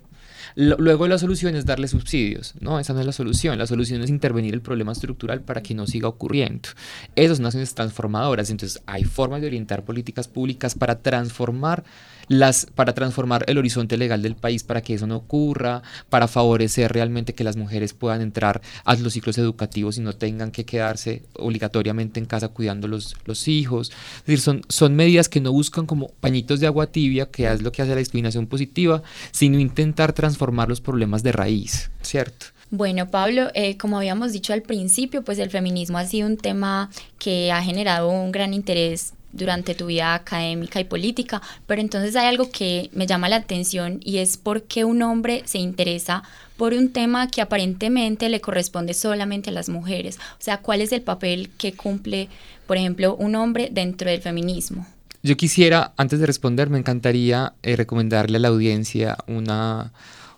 Luego 0.55 1.07
la 1.07 1.17
solución 1.17 1.55
es 1.55 1.65
darle 1.65 1.87
subsidios. 1.87 2.53
No, 2.59 2.79
esa 2.79 2.93
no 2.93 2.99
es 2.99 3.05
la 3.05 3.11
solución. 3.11 3.57
La 3.57 3.67
solución 3.67 4.01
es 4.01 4.09
intervenir 4.09 4.53
el 4.53 4.61
problema 4.61 4.91
estructural 4.91 5.41
para 5.41 5.61
que 5.61 5.73
no 5.73 5.87
siga 5.87 6.07
ocurriendo. 6.07 6.69
Esas 7.15 7.37
son 7.37 7.45
acciones 7.45 7.73
transformadoras. 7.73 8.49
Entonces 8.49 8.81
hay 8.85 9.03
formas 9.03 9.41
de 9.41 9.47
orientar 9.47 9.83
políticas 9.83 10.27
públicas 10.27 10.75
para 10.75 10.99
transformar 10.99 11.83
las, 12.27 12.65
para 12.75 12.93
transformar 12.93 13.43
el 13.47 13.57
horizonte 13.57 13.97
legal 13.97 14.21
del 14.21 14.35
país 14.35 14.63
para 14.63 14.81
que 14.81 14.93
eso 14.93 15.05
no 15.05 15.17
ocurra, 15.17 15.81
para 16.09 16.29
favorecer 16.29 16.93
realmente 16.93 17.33
que 17.33 17.43
las 17.43 17.57
mujeres 17.57 17.93
puedan 17.93 18.21
entrar 18.21 18.61
a 18.85 18.95
los 18.95 19.13
ciclos 19.13 19.37
educativos 19.37 19.97
y 19.97 20.01
no 20.01 20.13
tengan 20.13 20.51
que 20.51 20.63
quedarse 20.63 21.23
obligatoriamente 21.33 22.19
en 22.19 22.25
casa 22.25 22.47
cuidando 22.47 22.87
los, 22.87 23.15
los 23.25 23.47
hijos. 23.49 23.91
Es 24.19 24.25
decir, 24.25 24.39
son, 24.39 24.61
son 24.69 24.95
medidas 24.95 25.27
que 25.27 25.41
no 25.41 25.51
buscan 25.51 25.85
como 25.85 26.09
pañitos 26.21 26.61
de 26.61 26.67
agua 26.67 26.87
tibia, 26.87 27.29
que 27.29 27.51
es 27.51 27.61
lo 27.61 27.71
que 27.71 27.81
hace 27.81 27.91
la 27.91 27.97
discriminación 27.97 28.47
positiva, 28.47 29.03
sino 29.31 29.59
intentar 29.59 30.13
transformar 30.13 30.30
los 30.67 30.81
problemas 30.81 31.23
de 31.23 31.31
raíz, 31.31 31.91
¿cierto? 32.01 32.47
Bueno, 32.69 33.09
Pablo, 33.09 33.49
eh, 33.53 33.75
como 33.77 33.97
habíamos 33.97 34.31
dicho 34.31 34.53
al 34.53 34.61
principio, 34.61 35.23
pues 35.23 35.39
el 35.39 35.49
feminismo 35.49 35.97
ha 35.97 36.05
sido 36.05 36.27
un 36.27 36.37
tema 36.37 36.89
que 37.19 37.51
ha 37.51 37.61
generado 37.61 38.09
un 38.09 38.31
gran 38.31 38.53
interés 38.53 39.13
durante 39.33 39.75
tu 39.75 39.87
vida 39.87 40.13
académica 40.13 40.79
y 40.79 40.85
política, 40.85 41.41
pero 41.67 41.81
entonces 41.81 42.15
hay 42.15 42.27
algo 42.27 42.49
que 42.49 42.89
me 42.93 43.07
llama 43.07 43.29
la 43.29 43.37
atención 43.37 43.99
y 44.03 44.17
es 44.17 44.37
por 44.37 44.63
qué 44.63 44.85
un 44.85 45.01
hombre 45.01 45.43
se 45.45 45.57
interesa 45.57 46.23
por 46.57 46.73
un 46.73 46.93
tema 46.93 47.29
que 47.29 47.41
aparentemente 47.41 48.29
le 48.29 48.41
corresponde 48.41 48.93
solamente 48.93 49.49
a 49.49 49.53
las 49.53 49.67
mujeres. 49.67 50.17
O 50.17 50.43
sea, 50.43 50.57
¿cuál 50.57 50.81
es 50.81 50.91
el 50.91 51.01
papel 51.01 51.49
que 51.57 51.73
cumple, 51.73 52.29
por 52.67 52.77
ejemplo, 52.77 53.15
un 53.15 53.35
hombre 53.35 53.69
dentro 53.71 54.09
del 54.09 54.21
feminismo? 54.21 54.85
Yo 55.23 55.37
quisiera, 55.37 55.93
antes 55.97 56.19
de 56.19 56.25
responder, 56.25 56.69
me 56.69 56.79
encantaría 56.79 57.53
eh, 57.63 57.75
recomendarle 57.75 58.37
a 58.37 58.41
la 58.41 58.47
audiencia 58.47 59.17
una, 59.27 59.91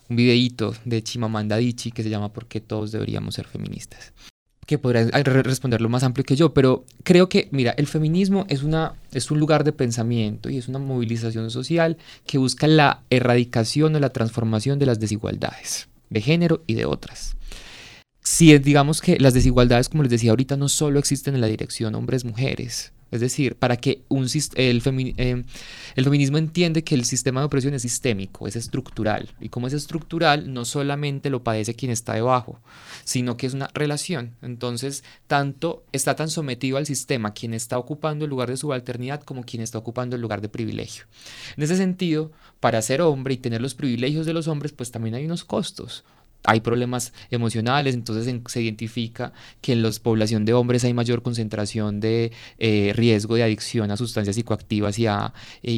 un 0.10 0.16
videíto 0.16 0.74
de 0.86 1.04
Chimamanda 1.04 1.56
Adichie 1.56 1.92
que 1.92 2.04
se 2.04 2.10
llama 2.10 2.34
¿Por 2.34 2.48
qué 2.48 2.62
todos 2.62 2.92
deberíamos 2.92 3.36
ser 3.36 3.48
feministas? 3.48 4.14
que 4.66 4.78
podrá 4.78 5.04
responderlo 5.04 5.90
más 5.90 6.04
amplio 6.04 6.24
que 6.24 6.36
yo, 6.36 6.54
pero 6.54 6.86
creo 7.04 7.28
que, 7.28 7.50
mira, 7.52 7.72
el 7.78 7.88
feminismo 7.88 8.46
es, 8.48 8.64
una, 8.64 8.94
es 9.12 9.30
un 9.30 9.40
lugar 9.40 9.64
de 9.64 9.74
pensamiento 9.74 10.50
y 10.50 10.58
es 10.58 10.70
una 10.70 10.80
movilización 10.80 11.52
social 11.52 11.98
que 12.26 12.38
busca 12.38 12.68
la 12.68 13.04
erradicación 13.10 13.96
o 13.96 14.00
la 14.00 14.12
transformación 14.12 14.80
de 14.80 14.86
las 14.86 15.02
desigualdades 15.02 15.90
de 16.10 16.22
género 16.22 16.64
y 16.68 16.76
de 16.76 16.86
otras. 16.86 17.36
Si 18.22 18.58
digamos 18.60 19.02
que 19.02 19.20
las 19.20 19.34
desigualdades, 19.34 19.90
como 19.90 20.04
les 20.04 20.12
decía 20.12 20.32
ahorita, 20.32 20.56
no 20.56 20.70
solo 20.70 21.00
existen 21.00 21.36
en 21.36 21.42
la 21.42 21.48
dirección 21.48 21.96
hombres-mujeres, 21.96 22.94
Es 23.14 23.22
decir, 23.22 23.56
para 23.56 23.78
que 23.78 24.02
el, 24.10 24.82
eh, 25.18 25.44
el 25.96 26.04
feminismo 26.04 26.40
entiende 26.40 26.84
que 26.84 26.96
el 26.96 27.06
sistema 27.06 27.42
de 27.42 27.46
opresión 27.46 27.76
es 27.76 27.84
sistémico, 27.84 28.48
es 28.48 28.56
estructural. 28.56 29.30
Y 29.40 29.50
como 29.50 29.68
es 29.68 29.74
estructural, 29.74 30.52
no 30.52 30.66
solamente 30.66 31.30
lo 31.30 31.44
padece 31.44 31.76
quien 31.76 31.92
está 31.92 32.16
debajo, 32.16 32.60
sino 33.04 33.38
que 33.38 33.46
es 33.46 33.54
una 33.54 33.70
relación. 33.76 34.34
Entonces, 34.42 35.04
tanto 35.28 35.84
está 35.92 36.16
tan 36.16 36.28
sometido 36.28 36.78
al 36.78 36.88
sistema 36.88 37.36
quien 37.36 37.54
está 37.54 37.78
ocupando 37.78 38.26
el 38.26 38.32
lugar 38.32 38.50
de 38.50 38.58
subalternidad 38.58 39.22
como 39.22 39.44
quien 39.44 39.62
está 39.62 39.78
ocupando 39.78 40.16
el 40.16 40.22
lugar 40.24 40.42
de 40.42 40.50
privilegio. 40.50 41.06
En 41.56 41.62
ese 41.62 41.78
sentido, 41.78 42.32
para 42.60 42.82
ser 42.82 43.04
hombre 43.04 43.36
y 43.36 43.38
tener 43.38 43.62
los 43.62 43.76
privilegios 43.76 44.26
de 44.26 44.34
los 44.34 44.48
hombres, 44.48 44.72
pues 44.72 44.90
también 44.90 45.14
hay 45.14 45.26
unos 45.26 45.44
costos 45.44 46.04
hay 46.46 46.60
problemas 46.60 47.14
emocionales, 47.32 47.94
entonces 47.96 48.34
se 48.48 48.62
identifica 48.62 49.34
que 49.62 49.74
en 49.74 49.82
la 49.82 49.92
población 50.02 50.46
de 50.46 50.54
hombres 50.54 50.84
hay 50.84 50.94
mayor 50.94 51.22
concentración 51.22 52.00
de 52.00 52.32
eh, 52.60 52.92
riesgo 52.96 53.36
de 53.36 53.44
adicción 53.44 53.92
a 53.92 53.98
sustancias 53.98 54.36
psicoactivas 54.36 55.00
y, 55.00 55.08
a, 55.08 55.34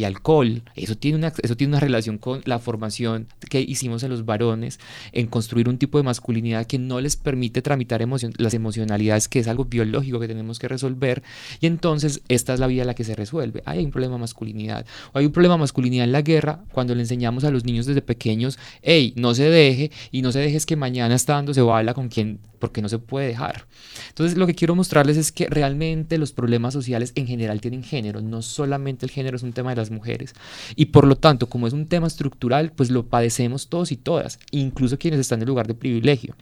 alcohol. 0.05 0.63
Eso 0.75 0.97
tiene, 0.97 1.17
una, 1.17 1.33
eso 1.41 1.55
tiene 1.55 1.71
una 1.71 1.79
relación 1.79 2.17
con 2.17 2.41
la 2.45 2.59
formación 2.59 3.27
que 3.49 3.61
hicimos 3.61 4.03
en 4.03 4.09
los 4.09 4.25
varones 4.25 4.79
en 5.11 5.27
construir 5.27 5.69
un 5.69 5.77
tipo 5.77 5.97
de 5.97 6.03
masculinidad 6.03 6.65
que 6.65 6.79
no 6.79 6.99
les 6.99 7.15
permite 7.15 7.61
tramitar 7.61 8.05
las 8.37 8.53
emocionalidades, 8.53 9.27
que 9.27 9.39
es 9.39 9.47
algo 9.47 9.65
biológico 9.65 10.19
que 10.19 10.27
tenemos 10.27 10.59
que 10.59 10.67
resolver. 10.67 11.23
Y 11.61 11.67
entonces 11.67 12.21
esta 12.27 12.53
es 12.53 12.59
la 12.59 12.67
vía 12.67 12.81
en 12.81 12.87
la 12.87 12.95
que 12.95 13.03
se 13.03 13.15
resuelve. 13.15 13.61
Hay 13.65 13.83
un 13.85 13.91
problema 13.91 14.15
de 14.15 14.21
masculinidad. 14.21 14.85
O 15.13 15.19
hay 15.19 15.25
un 15.25 15.31
problema 15.31 15.55
de 15.55 15.59
masculinidad 15.59 16.05
en 16.05 16.11
la 16.11 16.21
guerra 16.21 16.63
cuando 16.71 16.95
le 16.95 17.01
enseñamos 17.01 17.43
a 17.43 17.51
los 17.51 17.65
niños 17.65 17.85
desde 17.85 18.01
pequeños, 18.01 18.57
hey, 18.81 19.13
no 19.15 19.33
se 19.35 19.49
deje 19.49 19.91
y 20.11 20.21
no 20.21 20.31
se 20.31 20.39
deje 20.39 20.54
es 20.55 20.65
que 20.65 20.75
mañana 20.75 21.15
está 21.15 21.33
dándose 21.33 21.61
bala 21.61 21.93
con 21.93 22.09
quien, 22.09 22.39
porque 22.59 22.81
no 22.81 22.89
se 22.89 22.99
puede 22.99 23.27
dejar. 23.27 23.65
Entonces 24.09 24.37
lo 24.37 24.47
que 24.47 24.55
quiero 24.55 24.75
mostrarles 24.75 25.17
es 25.17 25.31
que 25.31 25.47
realmente 25.47 26.17
los 26.17 26.31
problemas 26.31 26.73
sociales 26.73 27.11
en 27.15 27.27
general 27.27 27.61
tienen 27.61 27.83
género, 27.83 28.21
no 28.21 28.41
solamente 28.41 29.05
el 29.05 29.11
género 29.11 29.37
es 29.37 29.43
un 29.43 29.53
tema 29.53 29.71
de 29.71 29.77
las 29.77 29.91
mujeres. 29.91 30.33
Y 30.75 30.87
por 30.87 31.07
lo 31.07 31.15
tanto, 31.15 31.47
como 31.47 31.67
es 31.67 31.73
un 31.73 31.87
tema 31.87 32.07
estructural, 32.07 32.71
pues 32.71 32.89
lo 32.91 33.07
padecemos 33.07 33.69
todos 33.69 33.91
y 33.91 33.97
todas, 33.97 34.39
incluso 34.51 34.97
quienes 34.97 35.19
están 35.19 35.39
en 35.39 35.43
el 35.43 35.49
lugar 35.49 35.67
de 35.67 35.75
privilegio. 35.75 36.35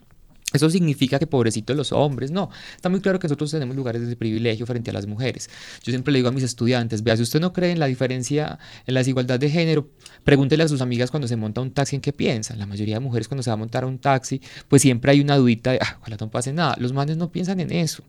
Eso 0.53 0.69
significa 0.69 1.19
que 1.19 1.27
pobrecitos 1.27 1.75
los 1.75 1.91
hombres, 1.91 2.31
no. 2.31 2.49
Está 2.75 2.89
muy 2.89 3.01
claro 3.01 3.19
que 3.19 3.27
nosotros 3.27 3.51
tenemos 3.51 3.75
lugares 3.75 4.07
de 4.07 4.15
privilegio 4.15 4.65
frente 4.65 4.91
a 4.91 4.93
las 4.93 5.07
mujeres. 5.07 5.49
Yo 5.83 5.91
siempre 5.91 6.11
le 6.11 6.19
digo 6.19 6.29
a 6.29 6.31
mis 6.31 6.43
estudiantes, 6.43 7.03
vea, 7.03 7.17
si 7.17 7.23
usted 7.23 7.39
no 7.39 7.53
cree 7.53 7.71
en 7.71 7.79
la 7.79 7.87
diferencia, 7.87 8.59
en 8.85 8.93
la 8.93 8.99
desigualdad 8.99 9.39
de 9.39 9.49
género, 9.49 9.89
pregúntele 10.23 10.63
a 10.63 10.67
sus 10.67 10.81
amigas 10.81 11.11
cuando 11.11 11.27
se 11.27 11.35
monta 11.35 11.61
un 11.61 11.71
taxi 11.71 11.95
en 11.95 12.01
qué 12.01 12.13
piensan. 12.13 12.59
La 12.59 12.65
mayoría 12.65 12.95
de 12.95 12.99
mujeres 12.99 13.27
cuando 13.27 13.43
se 13.43 13.49
va 13.49 13.55
a 13.55 13.57
montar 13.57 13.85
un 13.85 13.99
taxi, 13.99 14.41
pues 14.67 14.81
siempre 14.81 15.11
hay 15.11 15.21
una 15.21 15.37
dudita 15.37 15.71
de, 15.71 15.79
ah, 15.81 15.97
ojalá 16.01 16.17
no 16.19 16.29
pase 16.29 16.53
nada. 16.53 16.75
Los 16.77 16.93
manes 16.93 17.17
no 17.17 17.31
piensan 17.31 17.59
en 17.59 17.71
eso. 17.71 18.03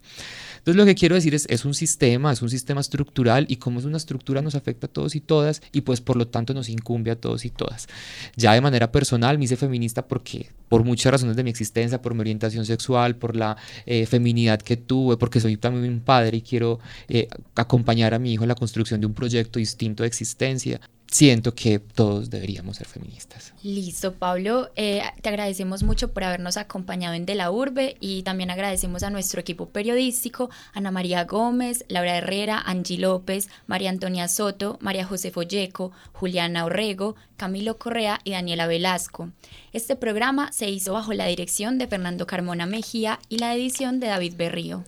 Entonces 0.64 0.78
lo 0.78 0.86
que 0.86 0.94
quiero 0.94 1.14
decir 1.14 1.34
es, 1.34 1.46
es 1.50 1.66
un 1.66 1.74
sistema, 1.74 2.32
es 2.32 2.40
un 2.40 2.48
sistema 2.48 2.80
estructural 2.80 3.44
y 3.50 3.56
como 3.56 3.80
es 3.80 3.84
una 3.84 3.98
estructura 3.98 4.40
nos 4.40 4.54
afecta 4.54 4.86
a 4.86 4.90
todos 4.90 5.14
y 5.14 5.20
todas 5.20 5.60
y 5.72 5.82
pues 5.82 6.00
por 6.00 6.16
lo 6.16 6.26
tanto 6.26 6.54
nos 6.54 6.70
incumbe 6.70 7.10
a 7.10 7.16
todos 7.16 7.44
y 7.44 7.50
todas. 7.50 7.86
Ya 8.34 8.54
de 8.54 8.62
manera 8.62 8.90
personal 8.90 9.36
me 9.36 9.44
hice 9.44 9.56
feminista 9.56 10.08
porque 10.08 10.48
por 10.70 10.82
muchas 10.82 11.12
razones 11.12 11.36
de 11.36 11.44
mi 11.44 11.50
existencia, 11.50 12.00
por 12.00 12.14
mi 12.14 12.20
orientación 12.20 12.64
sexual, 12.64 13.16
por 13.16 13.36
la 13.36 13.58
eh, 13.84 14.06
feminidad 14.06 14.62
que 14.62 14.78
tuve, 14.78 15.18
porque 15.18 15.38
soy 15.38 15.58
también 15.58 15.92
un 15.92 16.00
padre 16.00 16.38
y 16.38 16.40
quiero 16.40 16.80
eh, 17.08 17.28
acompañar 17.56 18.14
a 18.14 18.18
mi 18.18 18.32
hijo 18.32 18.44
en 18.44 18.48
la 18.48 18.54
construcción 18.54 19.02
de 19.02 19.06
un 19.06 19.12
proyecto 19.12 19.58
distinto 19.58 20.02
de 20.02 20.06
existencia 20.06 20.80
siento 21.14 21.54
que 21.54 21.78
todos 21.78 22.28
deberíamos 22.28 22.76
ser 22.76 22.88
feministas. 22.88 23.52
Listo, 23.62 24.14
Pablo. 24.14 24.70
Eh, 24.74 25.02
te 25.22 25.28
agradecemos 25.28 25.82
mucho 25.82 26.12
por 26.12 26.24
habernos 26.24 26.56
acompañado 26.56 27.14
en 27.14 27.24
De 27.24 27.34
la 27.34 27.50
Urbe 27.50 27.96
y 28.00 28.22
también 28.24 28.50
agradecemos 28.50 29.02
a 29.02 29.10
nuestro 29.10 29.40
equipo 29.40 29.68
periodístico, 29.68 30.50
Ana 30.72 30.90
María 30.90 31.24
Gómez, 31.24 31.84
Laura 31.88 32.16
Herrera, 32.16 32.58
Angie 32.58 32.98
López, 32.98 33.48
María 33.66 33.90
Antonia 33.90 34.28
Soto, 34.28 34.78
María 34.80 35.04
José 35.06 35.30
Folleco, 35.30 35.92
Juliana 36.12 36.64
Orrego, 36.64 37.16
Camilo 37.36 37.78
Correa 37.78 38.20
y 38.24 38.32
Daniela 38.32 38.66
Velasco. 38.66 39.30
Este 39.72 39.96
programa 39.96 40.52
se 40.52 40.68
hizo 40.68 40.94
bajo 40.94 41.12
la 41.12 41.26
dirección 41.26 41.78
de 41.78 41.86
Fernando 41.86 42.26
Carmona 42.26 42.66
Mejía 42.66 43.20
y 43.28 43.38
la 43.38 43.54
edición 43.54 44.00
de 44.00 44.08
David 44.08 44.34
Berrío. 44.36 44.84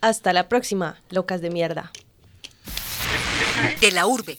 Hasta 0.00 0.32
la 0.32 0.48
próxima, 0.48 1.00
locas 1.10 1.40
de 1.40 1.50
mierda. 1.50 1.90
De 3.80 3.90
la 3.90 4.06
Urbe 4.06 4.38